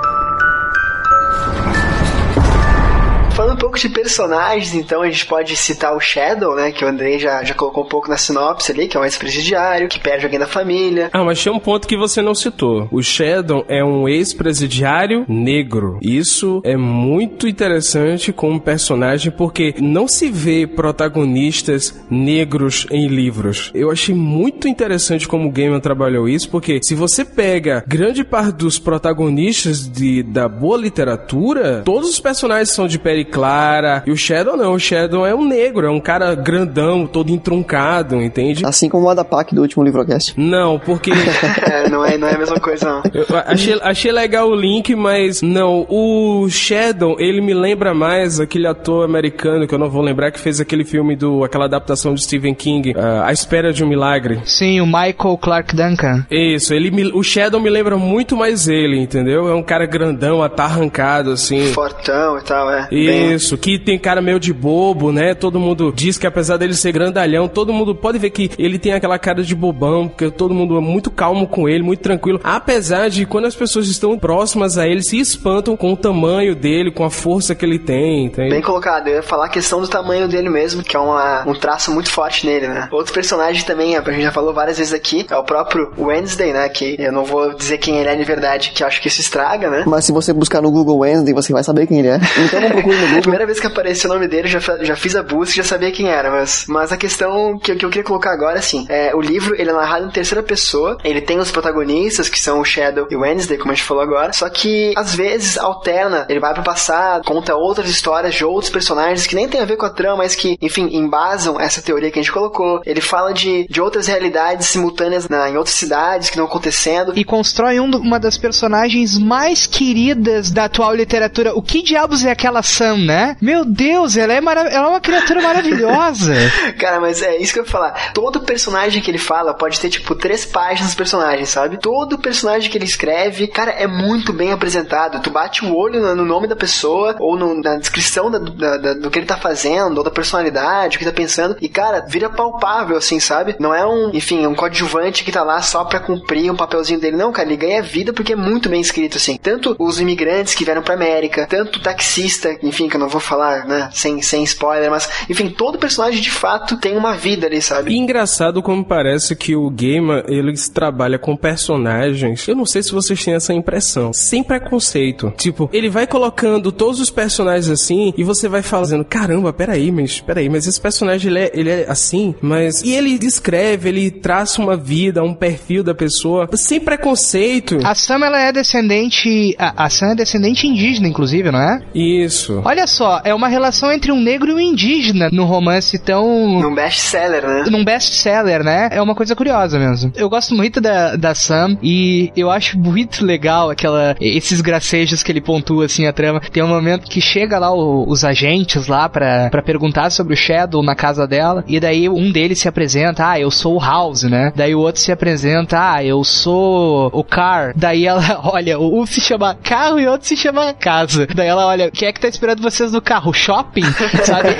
[3.74, 6.70] pouco de personagens, então a gente pode citar o Shadow, né?
[6.70, 9.88] Que o Andrei já, já colocou um pouco na sinopse ali, que é um ex-presidiário,
[9.88, 11.10] que perde alguém da família.
[11.12, 12.88] Ah, mas tinha um ponto que você não citou.
[12.92, 15.98] O Shadow é um ex-presidiário negro.
[16.00, 23.70] Isso é muito interessante como personagem, porque não se vê protagonistas negros em livros.
[23.74, 28.52] Eu achei muito interessante como o Gaiman trabalhou isso, porque se você pega grande parte
[28.52, 33.63] dos protagonistas de, da boa literatura, todos os personagens são de pele clara.
[34.06, 38.20] E o Shadow não, o Shadow é um negro, é um cara grandão, todo entruncado,
[38.20, 38.64] entende?
[38.64, 40.34] Assim como o Adapak do último livrocast.
[40.36, 41.12] Não, porque.
[41.64, 43.02] É, não, é, não é a mesma coisa, não.
[43.12, 45.86] Eu achei, achei legal o link, mas não.
[45.88, 50.38] O Shadow, ele me lembra mais aquele ator americano que eu não vou lembrar que
[50.38, 51.44] fez aquele filme do.
[51.44, 54.40] aquela adaptação de Stephen King, uh, A Espera de um Milagre.
[54.44, 56.26] Sim, o Michael Clark Duncan.
[56.30, 59.48] Isso, ele me, o Shadow me lembra muito mais ele, entendeu?
[59.48, 61.72] É um cara grandão, atarrancado, assim.
[61.72, 62.88] Fortão e tal, é.
[62.90, 65.34] Isso, que tem cara meio de bobo, né?
[65.34, 68.92] Todo mundo diz que apesar dele ser grandalhão, todo mundo pode ver que ele tem
[68.92, 72.40] aquela cara de bobão, porque todo mundo é muito calmo com ele, muito tranquilo.
[72.42, 76.90] Apesar de quando as pessoas estão próximas a ele, se espantam com o tamanho dele,
[76.90, 78.50] com a força que ele tem, entende?
[78.50, 81.54] Bem colocado, eu ia falar a questão do tamanho dele mesmo, que é uma, um
[81.54, 82.88] traço muito forte nele, né?
[82.90, 86.68] Outro personagem também, a gente já falou várias vezes aqui, é o próprio Wednesday, né?
[86.68, 89.20] Que eu não vou dizer quem ele é de verdade, que eu acho que isso
[89.20, 89.84] estraga, né?
[89.86, 92.20] Mas se você buscar no Google Wednesday, você vai saber quem ele é.
[92.44, 93.22] Então não procure no Google.
[93.44, 96.08] Primeira vez que apareceu o nome dele, já, já fiz a busca, já sabia quem
[96.08, 99.54] era, mas, mas a questão que, que eu queria colocar agora, assim, é, o livro,
[99.54, 103.16] ele é narrado em terceira pessoa, ele tem os protagonistas, que são o Shadow e
[103.16, 106.62] o Wednesday, como a gente falou agora, só que, às vezes, alterna, ele vai pro
[106.62, 110.18] passado, conta outras histórias de outros personagens que nem tem a ver com a trama,
[110.18, 112.80] mas que, enfim, embasam essa teoria que a gente colocou.
[112.86, 117.12] Ele fala de, de outras realidades simultâneas na, em outras cidades que estão acontecendo.
[117.14, 121.54] E constrói um, uma das personagens mais queridas da atual literatura.
[121.54, 123.33] O que diabos é aquela Sam, né?
[123.40, 126.34] Meu Deus, ela é, ela é uma criatura maravilhosa.
[126.78, 128.12] Cara, mas é isso que eu ia falar.
[128.12, 131.78] Todo personagem que ele fala pode ter, tipo, três páginas dos personagens, sabe?
[131.78, 135.20] Todo personagem que ele escreve, cara, é muito bem apresentado.
[135.22, 138.76] Tu bate o olho no, no nome da pessoa, ou no, na descrição da, da,
[138.76, 142.04] da, do que ele tá fazendo, ou da personalidade, o que tá pensando, e, cara,
[142.06, 143.56] vira palpável, assim, sabe?
[143.58, 147.16] Não é um, enfim, um coadjuvante que tá lá só pra cumprir um papelzinho dele.
[147.16, 149.36] Não, cara, ele ganha vida porque é muito bem escrito, assim.
[149.36, 153.13] Tanto os imigrantes que vieram pra América, tanto o taxista, enfim, que eu não vou
[153.20, 157.60] falar, né, sem, sem spoiler, mas, enfim, todo personagem de fato tem uma vida ali,
[157.60, 157.92] sabe?
[157.92, 162.92] E engraçado como parece que o Gamer, ele trabalha com personagens, eu não sei se
[162.92, 165.32] vocês têm essa impressão, sem preconceito.
[165.36, 170.20] Tipo, ele vai colocando todos os personagens assim, e você vai fazendo, caramba, peraí, mas,
[170.20, 172.82] peraí, mas esse personagem, ele é, ele é assim, mas...
[172.82, 177.78] E ele descreve, ele traça uma vida, um perfil da pessoa, sem preconceito.
[177.84, 179.54] A Sam, ela é descendente...
[179.58, 181.82] A, a Sam é descendente indígena, inclusive, não é?
[181.94, 182.62] Isso.
[182.64, 186.60] Olha só, é uma relação entre um negro e um indígena no romance tão...
[186.60, 187.64] Num best-seller, né?
[187.70, 188.88] Num best-seller, né?
[188.92, 190.12] É uma coisa curiosa mesmo.
[190.14, 194.16] Eu gosto muito da, da Sam e eu acho muito legal aquela...
[194.20, 196.40] Esses gracejos que ele pontua, assim, a trama.
[196.40, 200.36] Tem um momento que chega lá o, os agentes lá pra, pra perguntar sobre o
[200.36, 204.24] Shadow na casa dela e daí um deles se apresenta, ah, eu sou o House,
[204.24, 204.52] né?
[204.54, 207.72] Daí o outro se apresenta, ah, eu sou o Car.
[207.76, 211.26] Daí ela, olha, um se chama carro e o outro se chama casa.
[211.34, 213.32] Daí ela olha, quem é que tá esperando vocês no carro?
[213.32, 213.84] Shopping?
[214.24, 214.48] Sabe?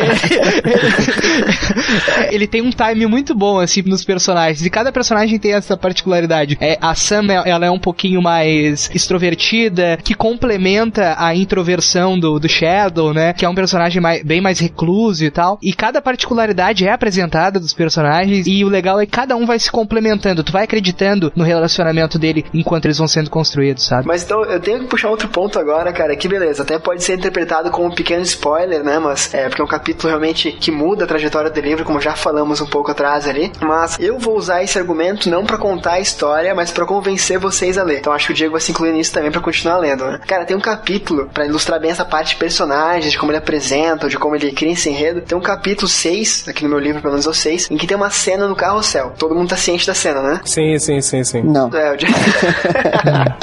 [2.30, 4.64] ele tem um time muito bom, assim, nos personagens.
[4.64, 6.58] E cada personagem tem essa particularidade.
[6.60, 12.48] É, a Sam, ela é um pouquinho mais extrovertida, que complementa a introversão do, do
[12.48, 13.32] Shadow, né?
[13.32, 15.58] Que é um personagem mais, bem mais recluso e tal.
[15.62, 18.46] E cada particularidade é apresentada dos personagens.
[18.46, 20.42] E o legal é que cada um vai se complementando.
[20.42, 24.06] Tu vai acreditando no relacionamento dele enquanto eles vão sendo construídos, sabe?
[24.06, 27.16] Mas então, eu tenho que puxar outro ponto agora, cara, que beleza, até pode ser
[27.16, 31.04] interpretado como um pequeno spoiler, né, mas é porque é um capítulo realmente que muda
[31.04, 34.62] a trajetória do livro, como já falamos um pouco atrás ali, mas eu vou usar
[34.62, 37.98] esse argumento não para contar a história, mas para convencer vocês a ler.
[37.98, 40.20] Então acho que o Diego vai se incluir nisso também para continuar lendo, né?
[40.26, 44.08] Cara, tem um capítulo para ilustrar bem essa parte de personagens, de como ele apresenta,
[44.08, 45.20] de como ele cria esse enredo.
[45.20, 47.86] Tem um capítulo 6, aqui no meu livro, pelo menos é o 6, em que
[47.86, 49.12] tem uma cena no carrossel.
[49.18, 50.40] Todo mundo tá ciente da cena, né?
[50.44, 51.42] Sim, sim, sim, sim.
[51.42, 51.70] Não.
[51.74, 52.14] É, o Diego...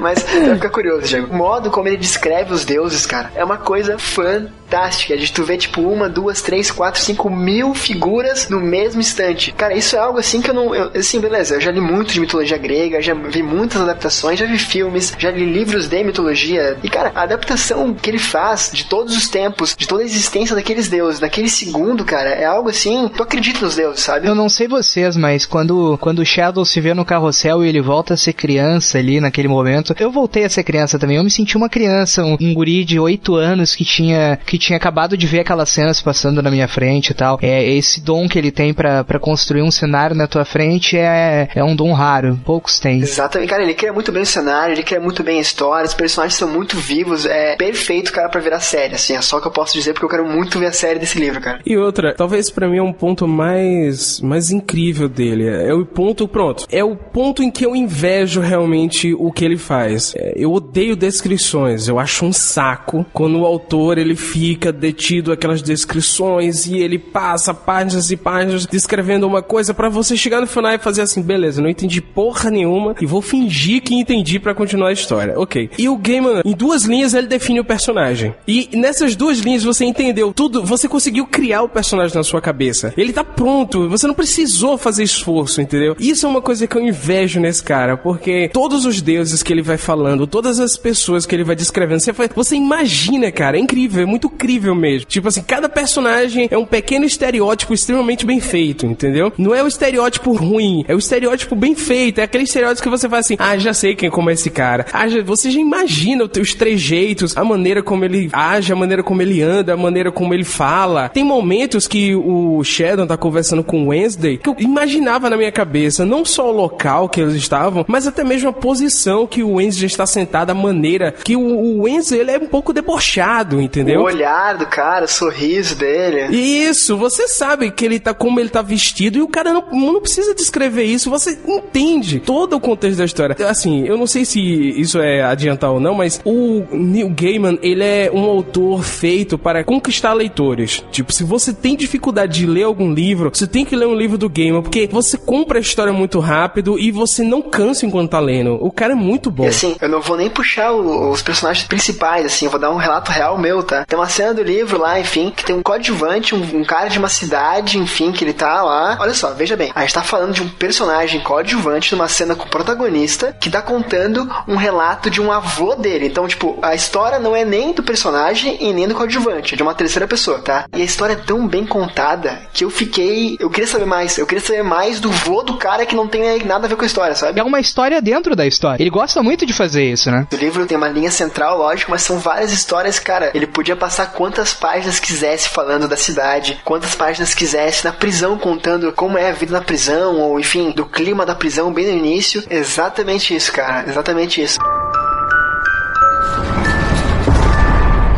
[0.06, 1.34] Mas vai ficar curioso, Diego.
[1.34, 5.18] O modo como ele descreve os deuses, cara, é uma coisa fantástica.
[5.18, 9.52] De tu ver, tipo, uma, duas, três, quatro, cinco mil figuras no mesmo instante.
[9.52, 10.76] Cara, isso é algo assim que eu não.
[10.76, 14.46] Eu, assim, beleza, eu já li muito de mitologia grega, já vi muitas adaptações, já
[14.46, 16.78] vi filmes, já li livros de mitologia.
[16.84, 20.56] E, cara, a adaptação que ele faz de todos os tempos, de toda a existência
[20.56, 23.10] daqueles deuses, naquele segundo, cara, é algo assim.
[23.10, 24.28] Tu acredita nos deuses, sabe?
[24.28, 27.82] Eu não sei vocês, mas quando, quando o Shadow se vê no carrossel e ele
[27.82, 31.18] volta a ser criança ali naquele momento, eu voltei a ser criança também.
[31.18, 34.78] Eu me senti uma criança, um, um guri de 8 anos que tinha, que tinha
[34.78, 37.40] acabado de ver aquelas cenas passando na minha frente e tal.
[37.42, 41.64] É, esse dom que ele tem para construir um cenário na tua frente é, é
[41.64, 42.40] um dom raro.
[42.44, 43.02] Poucos têm.
[43.02, 45.94] Exatamente, cara, ele cria muito bem o cenário, ele cria muito bem a história, os
[45.94, 49.52] personagens são muito vivos, é perfeito, cara, para virar série, assim, é só que eu
[49.52, 51.60] posso dizer porque eu quero muito ver a série desse livro, cara.
[51.66, 56.28] E outra, talvez para mim é um ponto mais mais incrível dele, é o ponto,
[56.28, 59.75] pronto, é o ponto em que eu invejo realmente o que ele faz.
[60.16, 65.62] É, eu odeio descrições, eu acho um saco quando o autor ele fica detido aquelas
[65.62, 70.74] descrições e ele passa páginas e páginas descrevendo uma coisa para você chegar no final
[70.74, 74.90] e fazer assim, beleza, não entendi porra nenhuma e vou fingir que entendi para continuar
[74.90, 75.38] a história.
[75.40, 75.70] Ok.
[75.78, 78.34] E o Gaiman, em duas linhas, ele define o personagem.
[78.48, 82.94] E nessas duas linhas você entendeu tudo, você conseguiu criar o personagem na sua cabeça.
[82.98, 85.96] Ele tá pronto, você não precisou fazer esforço, entendeu?
[86.00, 89.62] Isso é uma coisa que eu invejo nesse cara, porque todos os deuses que ele
[89.66, 93.60] vai falando, todas as pessoas que ele vai descrevendo, você, vai, você imagina, cara, é
[93.60, 95.08] incrível, é muito incrível mesmo.
[95.08, 99.32] Tipo assim, cada personagem é um pequeno estereótipo extremamente bem feito, entendeu?
[99.38, 103.10] Não é o estereótipo ruim, é o estereótipo bem feito, é aquele estereótipo que você
[103.10, 104.86] fala assim, ah, já sei quem como é esse cara.
[104.94, 109.22] Ah, já, você já imagina os trejeitos, a maneira como ele age, a maneira como
[109.22, 111.10] ele anda, a maneira como ele fala.
[111.10, 115.52] Tem momentos que o Sheldon tá conversando com o Wednesday que eu imaginava na minha
[115.52, 119.55] cabeça, não só o local que eles estavam, mas até mesmo a posição que o
[119.56, 124.02] Wednesday está sentado, a maneira que o, o Wednesday ele é um pouco debochado, entendeu?
[124.02, 126.36] O olhar do cara, o sorriso dele.
[126.36, 130.02] Isso, você sabe que ele tá como ele tá vestido e o cara não, não
[130.02, 133.36] precisa descrever isso, você entende todo o contexto da história.
[133.48, 137.84] Assim, eu não sei se isso é adiantar ou não, mas o Neil Gaiman, ele
[137.84, 140.84] é um autor feito para conquistar leitores.
[140.92, 144.18] Tipo, se você tem dificuldade de ler algum livro, você tem que ler um livro
[144.18, 148.20] do Gaiman, porque você compra a história muito rápido e você não cansa enquanto tá
[148.20, 148.58] lendo.
[148.62, 149.45] O cara é muito bom.
[149.46, 152.72] E assim, eu não vou nem puxar o, os personagens principais, assim, eu vou dar
[152.72, 153.86] um relato real meu, tá?
[153.86, 157.00] Tem uma cena do livro lá, enfim, que tem um coadjuvante, um, um cara de
[157.00, 158.98] uma cidade, enfim, que ele tá lá.
[159.00, 162.46] Olha só, veja bem, a gente tá falando de um personagem coadjuvante numa cena com
[162.46, 166.08] o protagonista que tá contando um relato de um avô dele.
[166.08, 169.64] Então, tipo, a história não é nem do personagem e nem do coadjuvante, é de
[169.64, 170.66] uma terceira pessoa, tá?
[170.76, 173.38] E a história é tão bem contada que eu fiquei.
[173.40, 174.18] Eu queria saber mais.
[174.18, 176.84] Eu queria saber mais do vô do cara que não tem nada a ver com
[176.84, 177.40] a história, sabe?
[177.40, 178.82] É uma história dentro da história.
[178.82, 180.28] Ele gosta muito de fazer isso, né?
[180.32, 183.32] O livro tem uma linha central, lógico, mas são várias histórias, cara.
[183.34, 188.94] Ele podia passar quantas páginas quisesse falando da cidade, quantas páginas quisesse na prisão contando
[188.94, 192.44] como é a vida na prisão, ou enfim, do clima da prisão bem no início.
[192.48, 193.90] Exatamente isso, cara.
[193.90, 194.60] Exatamente isso.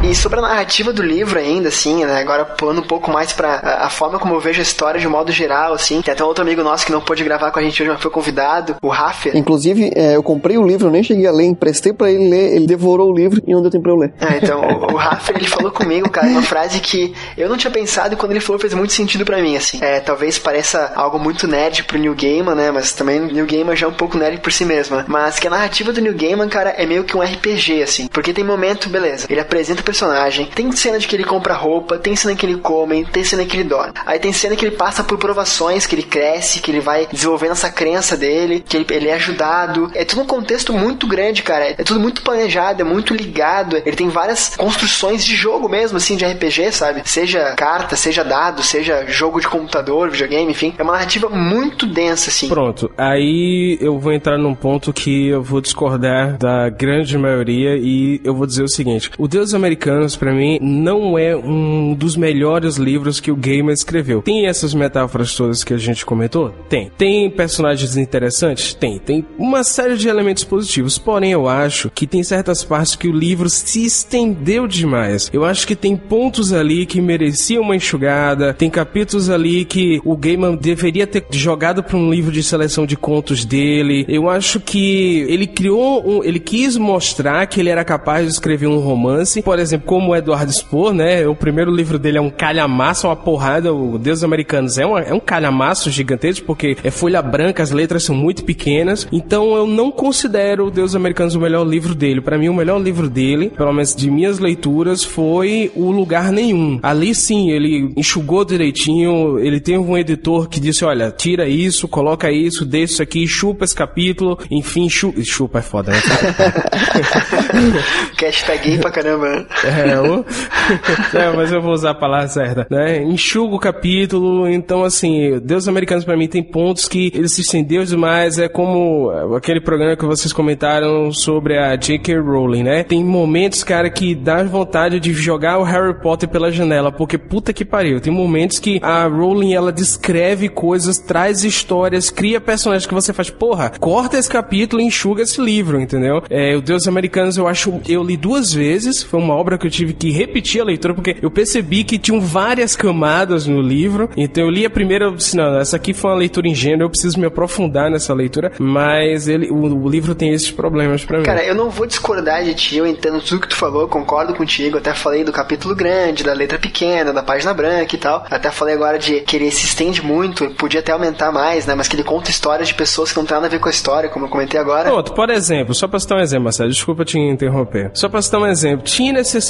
[0.08, 2.22] E sobre a narrativa do livro ainda, assim, né?
[2.22, 5.08] Agora pulando um pouco mais pra a, a, forma como eu vejo a história de
[5.08, 6.02] modo geral, assim.
[6.02, 8.02] Tem até um outro amigo nosso que não pôde gravar com a gente hoje, mas
[8.02, 9.36] foi convidado, o Raffer.
[9.36, 12.56] Inclusive, é, eu comprei o livro, eu nem cheguei a ler, emprestei pra ele ler,
[12.56, 14.14] ele devorou o livro e não deu tempo pra eu ler.
[14.22, 17.72] Ah, então, o, o Raffer, ele falou comigo, cara, uma frase que eu não tinha
[17.72, 19.78] pensado e quando ele falou fez muito sentido pra mim, assim.
[19.82, 22.72] É, talvez pareça algo muito nerd pro New Gaiman, né?
[22.72, 25.04] Mas também o New Gaiman já é um pouco nerd por si mesmo, né?
[25.06, 28.08] Mas que a narrativa do New Gaiman, cara, é meio que um RPG, assim.
[28.08, 31.98] Porque tem momento, beleza, ele apresenta o personagem, tem cena de que ele compra roupa,
[31.98, 33.94] tem cena que ele come, tem cena que ele dorme.
[34.06, 37.54] Aí tem cena que ele passa por provações, que ele cresce, que ele vai desenvolvendo
[37.54, 39.90] essa crença dele, que ele, ele é ajudado.
[39.96, 41.76] É tudo um contexto muito grande, cara.
[41.78, 43.78] É tudo muito planejado, é muito ligado.
[43.78, 47.02] Ele tem várias construções de jogo mesmo, assim, de RPG, sabe?
[47.04, 50.76] Seja carta, seja dado, seja jogo de computador, videogame, enfim.
[50.78, 52.48] É uma narrativa muito densa, assim.
[52.50, 52.92] Pronto.
[52.96, 58.36] Aí eu vou entrar num ponto que eu vou discordar da grande maioria e eu
[58.36, 59.54] vou dizer o seguinte: o Deus
[59.88, 64.22] Americanos, para mim, não é um dos melhores livros que o Gamer escreveu.
[64.22, 66.54] Tem essas metáforas todas que a gente comentou?
[66.70, 66.92] Tem.
[66.98, 68.74] Tem personagens interessantes?
[68.74, 69.00] Tem.
[69.00, 70.98] Tem uma série de elementos positivos.
[70.98, 75.30] Porém, eu acho que tem certas partes que o livro se estendeu demais.
[75.32, 78.54] Eu acho que tem pontos ali que mereciam uma enxugada.
[78.54, 82.98] Tem capítulos ali que o Gaiman deveria ter jogado para um livro de seleção de
[82.98, 84.06] contos dele.
[84.08, 88.68] Eu acho que ele criou um, ele quis mostrar que ele era capaz de escrever
[88.68, 89.42] um romance.
[89.42, 91.28] Por exemplo, exemplo, como o Eduardo Spohr, né?
[91.28, 93.74] O primeiro livro dele é um calhamaço, uma porrada.
[93.74, 98.04] O Deus Americanos é, uma, é um calhamaço gigantesco, porque é folha branca, as letras
[98.04, 99.08] são muito pequenas.
[99.12, 102.22] Então eu não considero o Deus Americanos o melhor livro dele.
[102.22, 106.80] Para mim, o melhor livro dele, pelo menos de minhas leituras, foi O Lugar Nenhum.
[106.82, 112.32] Ali sim, ele enxugou direitinho, ele tem um editor que disse: olha, tira isso, coloca
[112.32, 115.24] isso, deixa isso aqui, chupa esse capítulo, enfim, chupa.
[115.24, 116.00] Chupa é foda, né?
[118.64, 119.46] Gay pra caramba.
[119.68, 120.26] É, o...
[121.18, 123.04] é, mas eu vou usar a palavra certa, né?
[123.04, 127.84] Enxuga o capítulo, então assim, Deus Americanos para mim tem pontos que eles se estendeu
[127.84, 132.20] demais, é como aquele programa que vocês comentaram sobre a J.K.
[132.20, 132.84] Rowling, né?
[132.84, 137.54] Tem momentos, cara, que dá vontade de jogar o Harry Potter pela janela, porque puta
[137.54, 142.94] que pariu, tem momentos que a Rowling, ela descreve coisas, traz histórias, cria personagens que
[142.94, 146.24] você faz, porra, corta esse capítulo e enxuga esse livro, entendeu?
[146.30, 149.72] É, o Deus Americanos eu acho, eu li duas vezes, foi uma obra que eu
[149.72, 154.44] tive que repetir a leitura, porque eu percebi que tinham várias camadas no livro, então
[154.44, 157.20] eu li a primeira, eu disse, não, essa aqui foi uma leitura ingênua, eu preciso
[157.20, 161.24] me aprofundar nessa leitura, mas ele, o, o livro tem esses problemas para mim.
[161.24, 164.34] Cara, eu não vou discordar de ti, eu entendo tudo que tu falou, eu concordo
[164.34, 168.52] contigo, até falei do capítulo grande, da letra pequena, da página branca e tal, até
[168.52, 171.96] falei agora de que ele se estende muito, podia até aumentar mais, né, mas que
[171.96, 174.26] ele conta histórias de pessoas que não tem nada a ver com a história, como
[174.26, 174.90] eu comentei agora.
[174.90, 177.92] Pronto, por exemplo, só pra citar um exemplo, Marcelo, desculpa te interromper.
[177.94, 179.47] Só pra citar um exemplo, tinha necessidade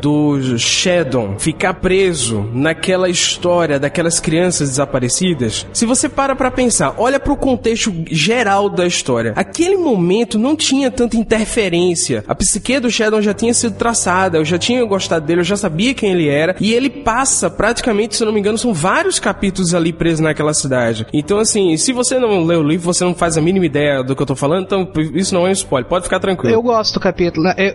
[0.00, 5.66] do Shadow ficar preso naquela história daquelas crianças desaparecidas?
[5.72, 9.32] Se você para pra pensar, olha pro contexto geral da história.
[9.36, 12.24] Aquele momento não tinha tanta interferência.
[12.26, 15.56] A psique do Shadow já tinha sido traçada, eu já tinha gostado dele, eu já
[15.56, 19.74] sabia quem ele era, e ele passa praticamente, se não me engano, são vários capítulos
[19.74, 21.06] ali presos naquela cidade.
[21.12, 24.16] Então, assim, se você não lê o livro, você não faz a mínima ideia do
[24.16, 26.54] que eu tô falando, então isso não é um spoiler, pode ficar tranquilo.
[26.54, 27.54] Eu gosto do capítulo, né?
[27.56, 27.74] eu,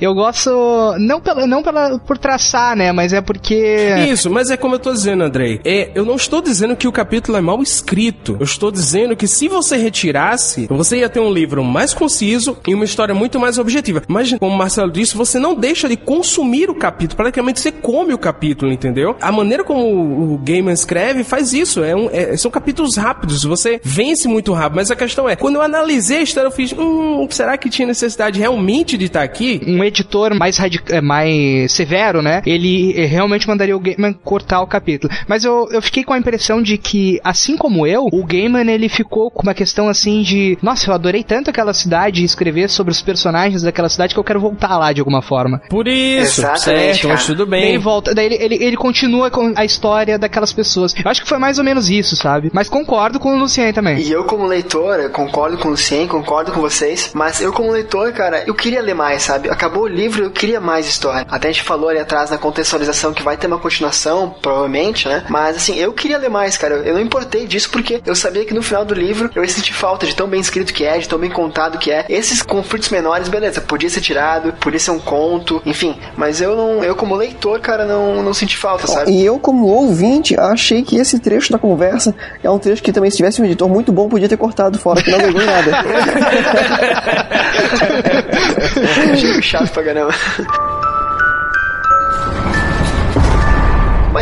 [0.00, 0.50] eu gosto,
[0.98, 4.06] não, pela, não pela, por traçar, né, mas é porque...
[4.08, 6.92] Isso, mas é como eu tô dizendo, Andrei, é, eu não estou dizendo que o
[6.92, 11.32] capítulo é mal escrito, eu estou dizendo que se você retirasse, você ia ter um
[11.32, 14.02] livro mais conciso e uma história muito mais objetiva.
[14.08, 18.14] Mas, como o Marcelo disse, você não deixa de consumir o capítulo, praticamente você come
[18.14, 19.16] o capítulo, entendeu?
[19.20, 23.80] A maneira como o Gaiman escreve faz isso, é um, é, são capítulos rápidos, você
[23.82, 27.26] vence muito rápido, mas a questão é, quando eu analisei a história, eu fiz, hum,
[27.30, 29.60] será que tinha necessidade realmente de estar aqui?
[29.66, 30.56] Um editor mais,
[30.88, 35.12] é, mais severo, né, ele eh, realmente mandaria o Gaiman cortar o capítulo.
[35.26, 38.88] Mas eu, eu fiquei com a impressão de que, assim como eu, o Gaiman, ele
[38.88, 42.92] ficou com uma questão assim de, nossa, eu adorei tanto aquela cidade e escrever sobre
[42.92, 45.60] os personagens daquela cidade que eu quero voltar lá de alguma forma.
[45.68, 47.62] Por isso, Exatamente, certo, mas tudo bem.
[47.62, 50.94] Daí ele volta, daí ele, ele, ele continua com a história daquelas pessoas.
[51.02, 52.50] Eu acho que foi mais ou menos isso, sabe?
[52.52, 53.98] Mas concordo com o Lucien também.
[53.98, 57.70] E eu, como leitor, eu concordo com o Lucien, concordo com vocês, mas eu, como
[57.70, 59.48] leitor, cara, eu queria ler mais, sabe?
[59.48, 61.26] Acabou o livro, eu queria mais história.
[61.28, 65.24] Até a gente falou ali atrás na contextualização que vai ter uma continuação, provavelmente, né?
[65.28, 66.76] Mas assim, eu queria ler mais, cara.
[66.76, 69.72] Eu não importei disso porque eu sabia que no final do livro eu ia sentir
[69.72, 72.06] falta de tão bem escrito que é, de tão bem contado que é.
[72.08, 75.96] Esses conflitos menores, beleza, podia ser tirado, podia ser um conto, enfim.
[76.16, 79.10] Mas eu não, eu como leitor, cara, não, não senti falta, sabe?
[79.10, 83.10] E eu, como ouvinte, achei que esse trecho da conversa é um trecho que também,
[83.10, 85.72] se tivesse um editor muito bom, podia ter cortado fora, que não ganhou nada.
[89.12, 90.14] Achei chato pra caramba.
[90.52, 90.91] you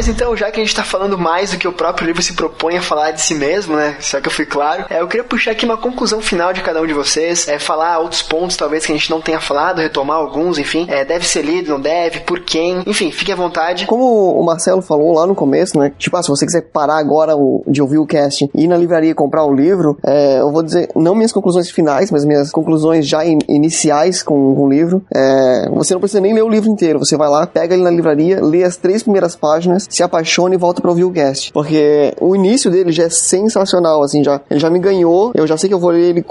[0.00, 2.32] Mas então, já que a gente tá falando mais do que o próprio livro se
[2.32, 3.98] propõe a falar de si mesmo, né?
[4.00, 4.86] Será que eu fui claro?
[4.88, 7.98] É, eu queria puxar aqui uma conclusão final de cada um de vocês, é, falar
[7.98, 10.86] outros pontos talvez que a gente não tenha falado, retomar alguns, enfim.
[10.88, 13.84] É, deve ser lido, não deve, por quem, enfim, fique à vontade.
[13.84, 15.92] Como o Marcelo falou lá no começo, né?
[15.98, 18.78] Tipo, ah, se você quiser parar agora o, de ouvir o cast e ir na
[18.78, 23.06] livraria comprar o livro, é, eu vou dizer, não minhas conclusões finais, mas minhas conclusões
[23.06, 25.04] já in, iniciais com, com o livro.
[25.14, 27.90] É, você não precisa nem ler o livro inteiro, você vai lá, pega ele na
[27.90, 31.52] livraria, lê as três primeiras páginas, se apaixona e volta pra ouvir o cast.
[31.52, 35.56] Porque o início dele já é sensacional, assim, já, ele já me ganhou, eu já
[35.56, 36.24] sei que eu vou ler ele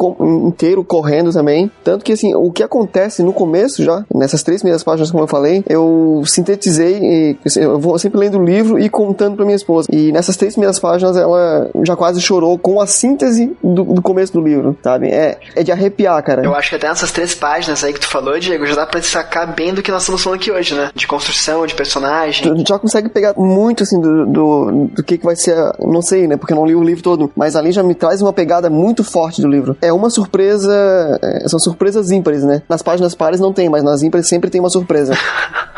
[0.48, 1.70] inteiro correndo também.
[1.84, 5.28] Tanto que, assim, o que acontece no começo já, nessas três primeiras páginas, como eu
[5.28, 9.56] falei, eu sintetizei, e, assim, eu vou sempre lendo o livro e contando pra minha
[9.56, 9.88] esposa.
[9.92, 14.34] E nessas três primeiras páginas ela já quase chorou com a síntese do, do começo
[14.34, 15.10] do livro, sabe?
[15.10, 16.44] É, é de arrepiar, cara.
[16.44, 19.00] Eu acho que até nessas três páginas aí que tu falou, Diego, já dá pra
[19.00, 20.92] destacar bem do que nós estamos falando aqui hoje, né?
[20.96, 22.54] De construção, de personagem.
[22.54, 26.28] Tu já consegue pegar muito, assim, do, do, do que, que vai ser, não sei,
[26.28, 26.36] né?
[26.36, 29.04] Porque eu não li o livro todo, mas ali já me traz uma pegada muito
[29.04, 29.78] forte do livro.
[29.82, 32.62] É uma surpresa, é, são surpresas ímpares, né?
[32.68, 35.14] Nas páginas pares não tem, mas nas ímpares sempre tem uma surpresa.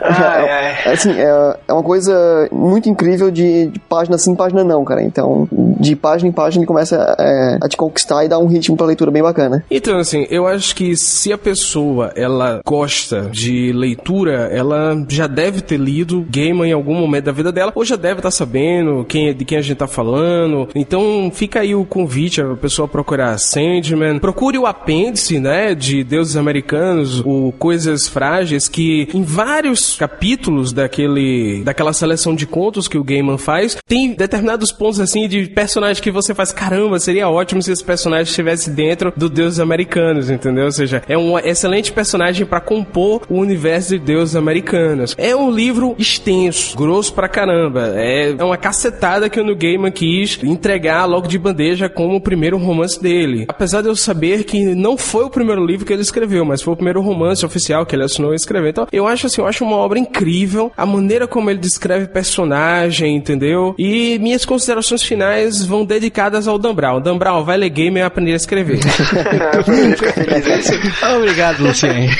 [0.00, 0.76] Ai, ai.
[0.84, 5.02] É, assim, é, é uma coisa muito incrível de, de página sim, página não, cara.
[5.02, 8.76] Então, de página em página ele começa é, a te conquistar e dar um ritmo
[8.76, 9.64] pra leitura bem bacana.
[9.70, 15.60] Então, assim, eu acho que se a pessoa ela gosta de leitura, ela já deve
[15.60, 19.34] ter lido Gaiman em algum momento da vida dela, ou já deve estar sabendo quem,
[19.34, 20.68] de quem a gente tá falando.
[20.74, 24.18] Então, fica aí o convite a pessoa procurar Sandman.
[24.18, 29.22] Procure o apêndice, né, de Deuses Americanos, o Coisas Frágeis, que em
[29.64, 35.26] vários capítulos daquele, daquela seleção de contos que o Gaiman faz, tem determinados pontos, assim,
[35.26, 39.58] de personagens que você faz, caramba, seria ótimo se esse personagem estivesse dentro do Deuses
[39.58, 40.66] Americanos, entendeu?
[40.66, 45.14] Ou seja, é um excelente personagem para compor o universo de Deuses Americanos.
[45.16, 47.94] É um livro extenso, grosso pra caramba.
[47.94, 52.20] É, é uma cacetada que o Neil Gaiman quis entregar logo de bandeja como o
[52.20, 53.46] primeiro romance dele.
[53.48, 56.74] Apesar de eu saber que não foi o primeiro livro que ele escreveu, mas foi
[56.74, 58.68] o primeiro romance oficial que ele assinou e escreveu.
[58.68, 63.16] Então, eu acho assim, eu acho uma obra incrível, a maneira como ele descreve personagem,
[63.16, 63.74] entendeu?
[63.78, 67.00] E minhas considerações finais vão dedicadas ao Dan Brown.
[67.00, 68.80] Dan Brown, vai ler game e aprender a escrever.
[68.80, 71.14] É?
[71.16, 72.10] Obrigado, Luciane.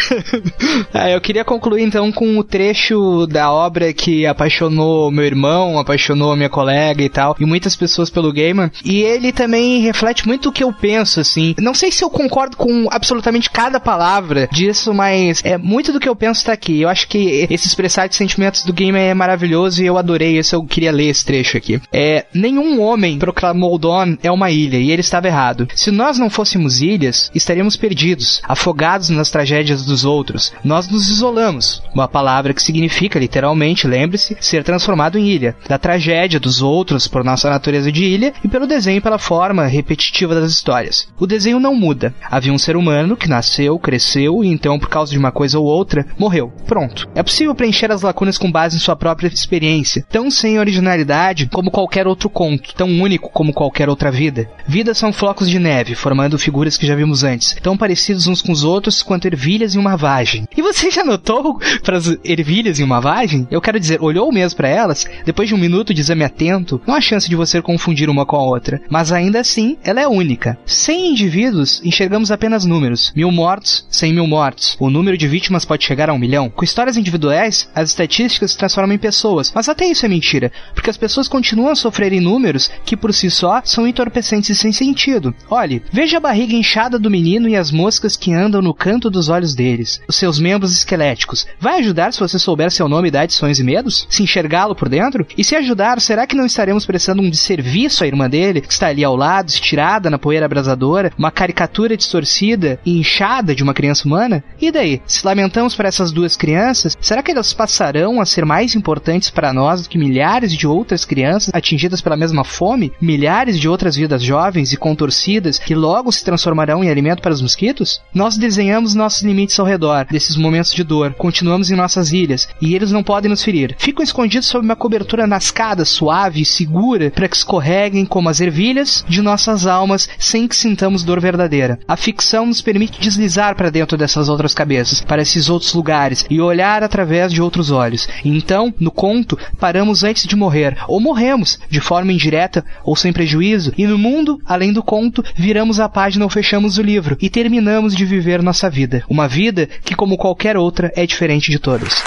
[0.93, 6.37] Ah, eu queria concluir então com o trecho da obra que apaixonou meu irmão, apaixonou
[6.37, 8.71] minha colega e tal, e muitas pessoas pelo Gaiman.
[8.85, 11.55] E ele também reflete muito o que eu penso, assim.
[11.59, 16.09] Não sei se eu concordo com absolutamente cada palavra disso, mas é muito do que
[16.09, 16.81] eu penso tá aqui.
[16.81, 20.55] Eu acho que esse expressar de sentimentos do Gaiman é maravilhoso e eu adorei esse,
[20.55, 21.81] eu queria ler esse trecho aqui.
[21.93, 25.69] É, nenhum homem proclamou Dawn é uma ilha, e ele estava errado.
[25.75, 30.53] Se nós não fôssemos ilhas, estaríamos perdidos, afogados nas tragédias dos outros.
[30.65, 36.41] Nós nos isolamos, uma palavra que significa, literalmente, lembre-se, ser transformado em ilha, da tragédia
[36.41, 41.09] dos outros por nossa natureza de ilha e pelo desenho pela forma repetitiva das histórias.
[41.19, 42.15] O desenho não muda.
[42.31, 45.65] Havia um ser humano que nasceu, cresceu e então, por causa de uma coisa ou
[45.65, 46.53] outra, morreu.
[46.67, 47.09] Pronto.
[47.15, 51.71] É possível preencher as lacunas com base em sua própria experiência, tão sem originalidade como
[51.71, 54.51] qualquer outro conto, tão único como qualquer outra vida.
[54.67, 58.51] Vidas são flocos de neve, formando figuras que já vimos antes, tão parecidos uns com
[58.51, 60.49] os outros quanto ervilhas em uma vagem.
[60.57, 63.47] E você já notou para as ervilhas em uma vagem?
[63.49, 65.07] Eu quero dizer, olhou mesmo para elas?
[65.25, 68.35] Depois de um minuto de exame atento, não há chance de você confundir uma com
[68.35, 70.59] a outra, mas ainda assim, ela é única.
[70.67, 73.13] Sem indivíduos, enxergamos apenas números.
[73.15, 74.77] Mil mortos, cem mil mortos.
[74.81, 76.51] O número de vítimas pode chegar a um milhão.
[76.51, 80.91] Com histórias individuais, as estatísticas se transformam em pessoas, mas até isso é mentira, porque
[80.91, 84.73] as pessoas continuam a sofrer em números que por si só são entorpecentes e sem
[84.73, 85.35] sentido.
[85.51, 89.29] Olhe, veja a barriga inchada do menino e as moscas que andam no canto dos
[89.29, 90.01] olhos deles.
[90.09, 91.47] Os seus membros esqueléticos.
[91.61, 94.07] Vai ajudar se você souber seu nome, idade, sonhos e medos?
[94.09, 95.27] Se enxergá-lo por dentro?
[95.37, 98.89] E se ajudar, será que não estaremos prestando um desserviço à irmã dele, que está
[98.89, 104.07] ali ao lado, estirada na poeira abrasadora, uma caricatura distorcida e inchada de uma criança
[104.07, 104.43] humana?
[104.61, 105.03] E daí?
[105.07, 109.53] Se lamentamos para essas duas crianças, será que elas passarão a ser mais importantes para
[109.53, 112.93] nós do que milhares de outras crianças atingidas pela mesma fome?
[113.01, 117.43] Milhares de outras vidas jovens e contorcidas que logo se transformarão em alimento para os
[117.43, 118.01] mosquitos?
[118.15, 122.75] Nós desenhamos nossos limites ao redor desses momentos de dor, continuamos em nossas ilhas e
[122.75, 123.75] eles não podem nos ferir.
[123.79, 129.05] Ficam escondidos sob uma cobertura nascada, suave e segura para que escorreguem como as ervilhas
[129.09, 131.79] de nossas almas sem que sintamos dor verdadeira.
[131.87, 136.41] A ficção nos permite deslizar para dentro dessas outras cabeças, para esses outros lugares e
[136.41, 138.09] olhar através de outros olhos.
[138.25, 143.73] Então, no conto, paramos antes de morrer, ou morremos, de forma indireta ou sem prejuízo,
[143.77, 147.95] e no mundo, além do conto, viramos a página ou fechamos o livro e terminamos
[147.95, 149.03] de viver nossa vida.
[149.09, 152.03] Uma vida que, como qualquer outra, é diferente de todas.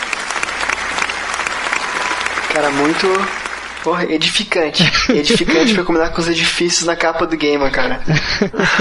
[2.54, 3.47] Cara, muito.
[3.88, 4.84] Porra, edificante.
[5.10, 8.02] Edificante pra combinar com os edifícios na capa do game, cara.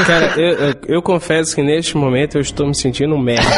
[0.05, 3.47] Cara, eu, eu, eu confesso que neste momento eu estou me sentindo um merda.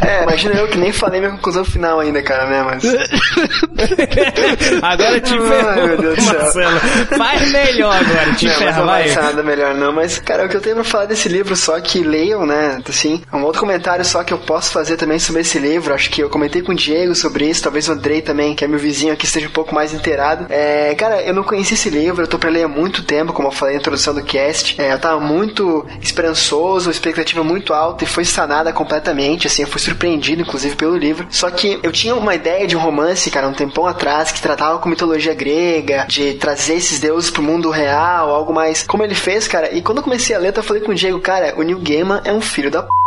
[0.00, 2.62] É, imagina eu que nem falei minha conclusão final ainda, cara, né?
[2.62, 2.84] Mas.
[4.82, 6.38] Agora te ferrou, meu Deus do céu.
[6.40, 6.80] Marcelo.
[7.16, 10.48] Faz melhor agora, te Não, mas ferra, não vai nada melhor não, mas cara, o
[10.48, 14.04] que eu tenho pra falar desse livro só que leiam, né, assim, um outro comentário
[14.04, 16.74] só que eu posso fazer também sobre esse livro, acho que eu comentei com o
[16.74, 19.74] Diego sobre isso, talvez o Andrei também, que é meu vizinho aqui, esteja um pouco
[19.74, 20.46] mais inteirado.
[20.48, 20.59] É,
[20.96, 23.52] cara, eu não conheci esse livro, eu tô pra ler há muito tempo, como eu
[23.52, 28.24] falei na introdução do cast, é, eu tava muito esperançoso, expectativa muito alta e foi
[28.24, 31.26] sanada completamente, assim, eu fui surpreendido, inclusive, pelo livro.
[31.30, 34.78] Só que eu tinha uma ideia de um romance, cara, um tempão atrás, que tratava
[34.78, 39.46] com mitologia grega, de trazer esses deuses pro mundo real, algo mais como ele fez,
[39.46, 39.74] cara.
[39.74, 42.20] E quando eu comecei a ler, eu falei com o Diego, cara, o Neil Gaiman
[42.24, 42.99] é um filho da p...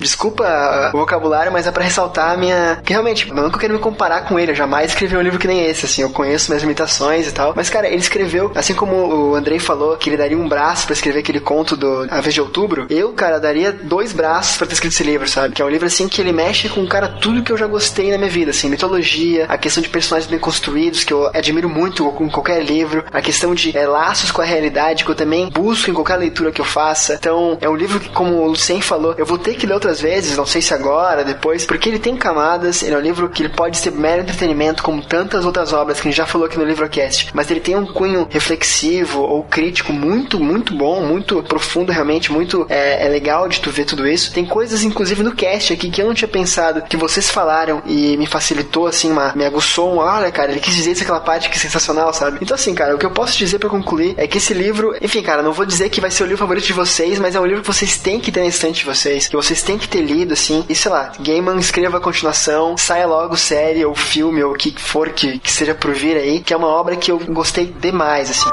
[0.00, 2.80] Desculpa o vocabulário, mas é para ressaltar a minha.
[2.84, 5.38] Que realmente, não que eu quero me comparar com ele, eu jamais escrevi um livro
[5.38, 6.02] que nem esse, assim.
[6.02, 7.52] Eu conheço minhas limitações e tal.
[7.54, 10.94] Mas, cara, ele escreveu, assim como o Andrei falou, que ele daria um braço para
[10.94, 12.86] escrever aquele conto do A Vez de Outubro.
[12.88, 15.54] Eu, cara, daria dois braços para ter escrito esse livro, sabe?
[15.54, 18.10] Que é um livro, assim, que ele mexe com, cara, tudo que eu já gostei
[18.10, 18.68] na minha vida, assim.
[18.68, 23.04] Mitologia, a questão de personagens bem construídos, que eu admiro muito em qualquer livro.
[23.12, 26.52] A questão de é, laços com a realidade, que eu também busco em qualquer leitura
[26.52, 27.14] que eu faça.
[27.14, 30.00] Então, é um livro que, como o Lucien falou, eu vou ter que ler outras
[30.00, 33.42] vezes, não sei se agora, depois, porque ele tem camadas, ele é um livro que
[33.42, 36.56] ele pode ser mero entretenimento, como tantas outras obras que a gente já falou aqui
[36.56, 41.90] no Livrocast, mas ele tem um cunho reflexivo ou crítico muito, muito bom, muito profundo,
[41.90, 44.32] realmente, muito é, é legal de tu ver tudo isso.
[44.32, 48.16] Tem coisas, inclusive, no cast aqui que eu não tinha pensado, que vocês falaram e
[48.16, 51.48] me facilitou, assim, uma, me aguçou um, olha, cara, ele quis dizer isso, aquela parte
[51.48, 52.38] que é sensacional, sabe?
[52.40, 55.22] Então, assim, cara, o que eu posso dizer para concluir é que esse livro, enfim,
[55.22, 57.46] cara, não vou dizer que vai ser o livro favorito de vocês, mas é um
[57.46, 60.02] livro que vocês têm que ter na estante de vocês, que vocês têm que ter
[60.02, 64.52] lido, assim, e sei lá, Gaiman escreva a continuação, saia logo série ou filme ou
[64.52, 67.18] o que for que, que seja por vir aí, que é uma obra que eu
[67.18, 68.50] gostei demais, assim.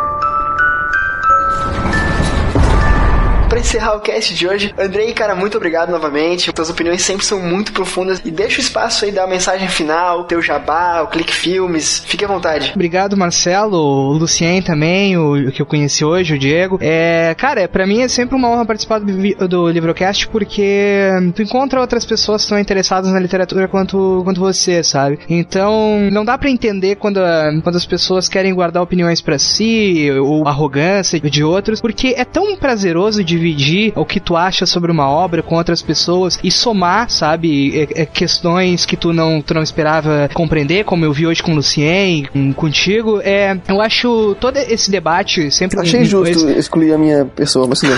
[3.57, 6.53] Pra encerrar o cast de hoje, Andrei, cara, muito obrigado novamente.
[6.53, 8.21] Tuas opiniões sempre são muito profundas.
[8.23, 12.03] E deixa o espaço aí da mensagem final, teu jabá, o Clique Filmes.
[12.05, 12.73] Fique à vontade.
[12.75, 16.77] Obrigado, Marcelo, o Lucien também, o, que eu conheci hoje, o Diego.
[16.79, 21.41] É, cara, é, pra mim é sempre uma honra participar do, do Livrocast porque tu
[21.41, 25.17] encontra outras pessoas que estão interessadas na literatura quanto, quanto você, sabe?
[25.27, 27.19] Então, não dá para entender quando,
[27.63, 32.55] quando as pessoas querem guardar opiniões para si ou arrogância de outros, porque é tão
[32.55, 37.09] prazeroso de dividir o que tu acha sobre uma obra com outras pessoas e somar,
[37.09, 41.41] sabe, é, é, questões que tu não, tu não esperava compreender, como eu vi hoje
[41.41, 43.21] com o Lucien, com, contigo.
[43.23, 45.79] É, eu acho todo esse debate sempre.
[45.79, 47.91] Achei justo excluir a minha pessoa, mas não.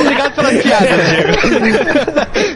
[0.00, 1.28] Obrigado pela piada, Diego.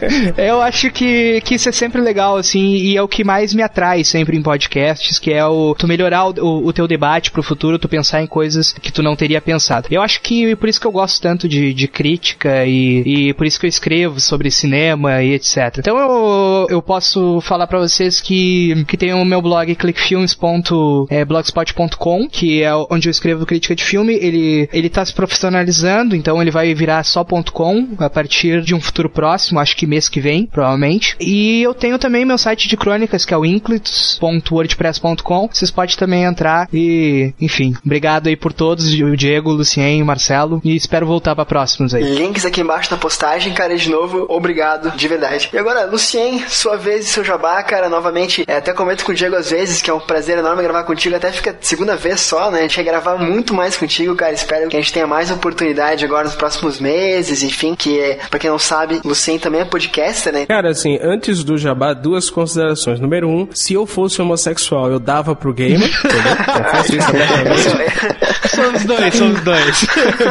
[0.37, 3.63] eu acho que, que isso é sempre legal, assim, e é o que mais me
[3.63, 7.43] atrai sempre em podcasts, que é o tu melhorar o, o, o teu debate pro
[7.43, 9.87] futuro, tu pensar em coisas que tu não teria pensado.
[9.89, 13.45] Eu acho que por isso que eu gosto tanto de, de crítica e, e por
[13.45, 15.77] isso que eu escrevo sobre cinema e etc.
[15.79, 22.63] Então eu, eu posso falar para vocês que, que tem o meu blog clickfilms.blogspot.com, que
[22.63, 24.13] é onde eu escrevo crítica de filme.
[24.13, 28.81] Ele, ele tá se profissionalizando, então ele vai virar só .com a partir de um
[28.81, 31.15] futuro próximo, acho que mês que vem, provavelmente.
[31.19, 35.49] E eu tenho também meu site de crônicas, que é o inclits.wordpress.com.
[35.51, 40.05] Vocês podem também entrar e, enfim, obrigado aí por todos, o Diego, o Lucien, o
[40.05, 42.03] Marcelo, e espero voltar para próximos aí.
[42.03, 45.49] Links aqui embaixo na postagem, cara, de novo, obrigado, de verdade.
[45.51, 49.15] E agora, Lucien, sua vez e seu jabá, cara, novamente, é, até comento com o
[49.15, 52.51] Diego às vezes, que é um prazer enorme gravar contigo, até fica segunda vez só,
[52.51, 52.59] né?
[52.59, 56.05] A gente vai gravar muito mais contigo, cara, espero que a gente tenha mais oportunidade
[56.05, 60.33] agora nos próximos meses, enfim, que é, pra quem não sabe, Lucien também é podcaster,
[60.33, 60.45] né?
[60.45, 62.99] Cara, assim, antes do jabá, duas considerações.
[62.99, 66.31] Número um, se eu fosse homossexual, eu dava pro gamer, entendeu?
[66.31, 67.11] Eu faço isso
[68.55, 69.87] Somos dois, somos dois.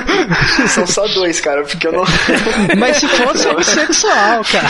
[0.68, 2.04] São só dois, cara, porque eu não.
[2.76, 4.68] Mas se fosse homossexual, cara.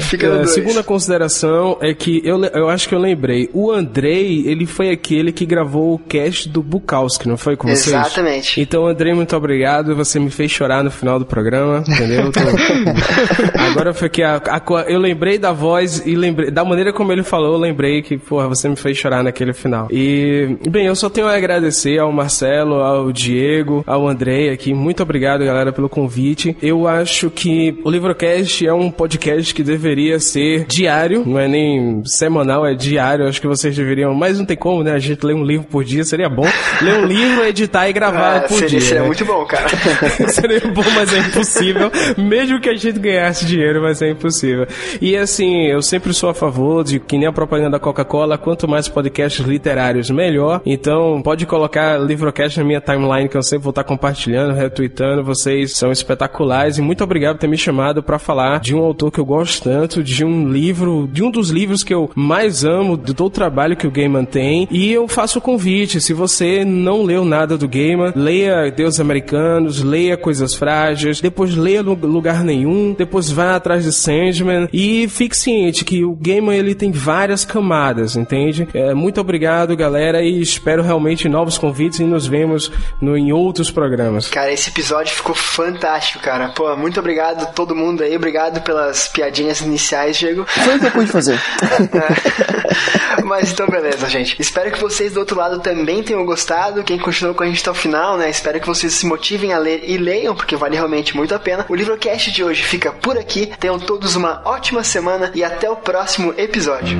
[0.00, 3.48] Fica no é, segunda consideração é que eu, eu acho que eu lembrei.
[3.52, 7.88] O Andrei, ele foi aquele que gravou o cast do Bukowski, não foi com vocês?
[7.88, 8.60] Exatamente.
[8.60, 9.96] Então, Andrei, muito obrigado.
[9.96, 12.26] Você me fez chorar no final do programa, entendeu?
[12.26, 12.45] Então,
[13.70, 17.22] agora foi que a, a, eu lembrei da voz e lembrei da maneira como ele
[17.22, 19.88] falou, eu lembrei que, porra, você me fez chorar naquele final.
[19.90, 24.72] E, bem, eu só tenho a agradecer ao Marcelo, ao Diego, ao Andrei aqui.
[24.74, 26.56] Muito obrigado, galera, pelo convite.
[26.62, 32.02] Eu acho que o Livrocast é um podcast que deveria ser diário, não é nem
[32.04, 33.26] semanal, é diário.
[33.26, 34.92] Acho que vocês deveriam, mas não tem como, né?
[34.92, 36.46] A gente ler um livro por dia seria bom.
[36.80, 38.80] ler um livro, editar e gravar ah, por seria, dia.
[38.80, 39.06] Seria né?
[39.06, 39.68] muito bom, cara.
[40.28, 41.90] seria bom, mas é impossível.
[42.36, 44.66] Mesmo que a gente ganhasse dinheiro, mas é impossível.
[45.00, 48.68] E assim, eu sempre sou a favor de que nem a propaganda da Coca-Cola, quanto
[48.68, 50.60] mais podcasts literários, melhor.
[50.66, 55.24] Então, pode colocar Livrocast na minha timeline que eu sempre vou estar compartilhando, retweetando.
[55.24, 59.10] Vocês são espetaculares e muito obrigado por ter me chamado para falar de um autor
[59.10, 62.98] que eu gosto tanto, de um livro, de um dos livros que eu mais amo,
[62.98, 64.68] do trabalho que o Gaiman tem.
[64.70, 69.82] E eu faço o convite, se você não leu nada do Gaiman, leia Deus Americanos,
[69.82, 75.36] leia Coisas Frágeis, depois leia Lugar lugar nenhum, depois vá atrás de Sandman e fique
[75.36, 78.66] ciente que o Gaiman ele tem várias camadas, entende?
[78.74, 83.70] É, muito obrigado, galera, e espero realmente novos convites e nos vemos no, em outros
[83.70, 84.28] programas.
[84.28, 86.48] Cara, esse episódio ficou fantástico, cara.
[86.48, 90.44] Pô, muito obrigado a todo mundo aí, obrigado pelas piadinhas iniciais, Diego.
[90.46, 91.40] Foi o que eu pude fazer.
[93.24, 94.40] Mas então, beleza, gente.
[94.40, 96.84] Espero que vocês do outro lado também tenham gostado.
[96.84, 98.30] Quem continuou com a gente até o final, né?
[98.30, 101.66] Espero que vocês se motivem a ler e leiam, porque vale realmente muito a pena.
[101.68, 103.52] O livro que é Nerdcast de hoje fica por aqui.
[103.60, 106.96] Tenham todos uma ótima semana e até o próximo episódio.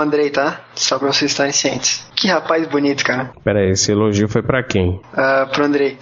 [0.00, 0.60] Andrei, tá?
[0.74, 2.06] Só pra vocês estarem cientes.
[2.14, 3.30] Que rapaz bonito, cara.
[3.44, 5.00] Pera aí, esse elogio foi pra quem?
[5.12, 5.98] Uh, pro Andrei.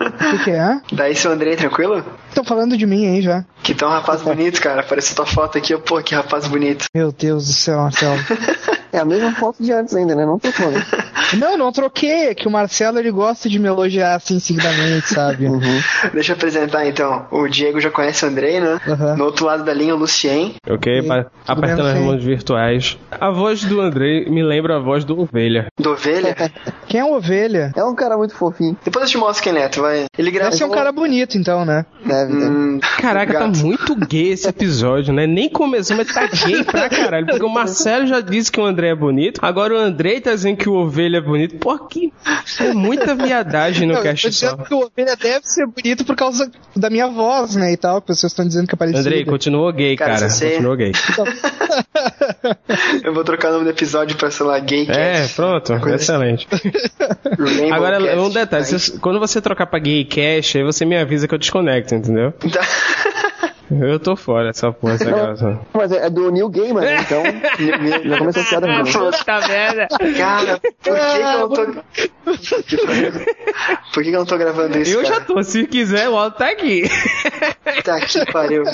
[0.00, 0.80] O que, que é?
[0.92, 2.04] Daí seu Andrei, tranquilo?
[2.34, 3.44] Tô falando de mim aí já.
[3.62, 4.80] Que tão um rapaz bonito, cara.
[4.80, 6.84] Apareceu tua foto aqui, pô, que rapaz bonito.
[6.94, 8.18] Meu Deus do céu, Marcelo.
[8.92, 10.24] é a mesma foto de antes ainda, né?
[10.24, 10.84] Não tô falando.
[11.36, 15.46] Não, não troquei, é que o Marcelo ele gosta de me elogiar assim seguidamente, sabe?
[16.12, 17.26] Deixa eu apresentar então.
[17.30, 18.80] O Diego já conhece o Andrei, né?
[18.86, 19.16] Aham.
[19.16, 20.54] No outro lado da linha, o Lucien.
[20.68, 21.02] Ok?
[21.46, 22.98] Apertando as mãos virtuais.
[23.10, 25.66] A voz do Andrei me lembra a voz do Ovelha.
[25.78, 26.34] Do Ovelha.
[26.88, 27.72] Quem é a ovelha?
[27.76, 28.76] É um cara muito fofinho.
[28.82, 30.06] Depois eu te mostro quem é, tu vai.
[30.16, 30.50] Ele gravou.
[30.50, 31.84] Deve ser um cara bonito, então, né?
[32.04, 32.32] Deve?
[32.32, 35.26] Hum, Caraca, tá muito gay esse episódio, né?
[35.26, 37.26] Nem começou, mas tá gay pra caralho.
[37.26, 39.38] Porque o Marcelo já disse que o André é bonito.
[39.42, 41.56] Agora o Andrei tá dizendo que o Ovelha é bonito.
[41.58, 42.12] Pô, que
[42.60, 44.56] é muita viadagem no Não, eu tô cast só.
[44.56, 47.72] que o ovelha deve ser bonito por causa da minha voz, né?
[47.72, 49.00] E tal, que vocês estão dizendo que é parecido.
[49.00, 50.30] Andrei, continuou gay, Cara, cara.
[50.30, 50.92] você- Continuou gay.
[53.04, 55.78] Eu vou trocar o nome do episódio pra, sei lá, gay É, pronto.
[55.80, 56.46] Coisa- Excelente.
[57.38, 58.18] Rainbow Agora, Cast.
[58.18, 58.64] um detalhe.
[58.64, 62.32] se- quando você trocar pra gay cash, aí você me avisa que eu desconecto, entendeu?
[63.80, 65.60] Eu tô fora dessa porra, essa gravação.
[65.72, 66.96] Mas é é do New Gamer, né?
[67.00, 67.22] Então,
[68.04, 68.84] já começou a piada ruim.
[68.84, 69.88] Puta merda.
[70.16, 71.66] Cara, por que, que eu não tô.
[73.92, 74.94] Por que, que eu não tô gravando isso?
[74.94, 75.24] Eu já cara?
[75.24, 75.42] tô.
[75.42, 76.84] Se quiser, o áudio tá aqui.
[77.84, 78.64] Tá que pariu.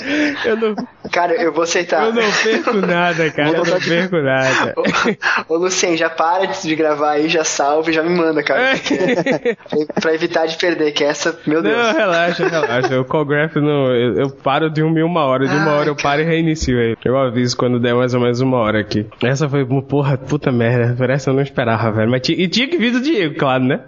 [0.45, 0.75] Eu não,
[1.11, 2.03] Cara, eu vou aceitar.
[2.03, 3.49] eu não perco nada, cara.
[3.49, 4.73] Eu não perco nada.
[5.47, 8.71] Ô, ô Lucien, já para de gravar aí, já salve, já me manda, cara.
[8.71, 11.77] Porque, pra evitar de perder, que essa, meu Deus.
[11.77, 12.99] Não, relaxa, relaxa.
[12.99, 13.93] O Callgraph não.
[13.93, 15.47] Eu, eu paro de em uma hora.
[15.47, 16.95] De uma Ai, hora eu paro e reinicio aí.
[17.03, 19.05] Eu aviso quando der mais ou menos uma hora aqui.
[19.23, 21.13] Essa foi porra, puta merda.
[21.13, 22.09] Essa eu não esperava, velho.
[22.09, 23.79] Mas e tinha que vir do Diego, claro, né?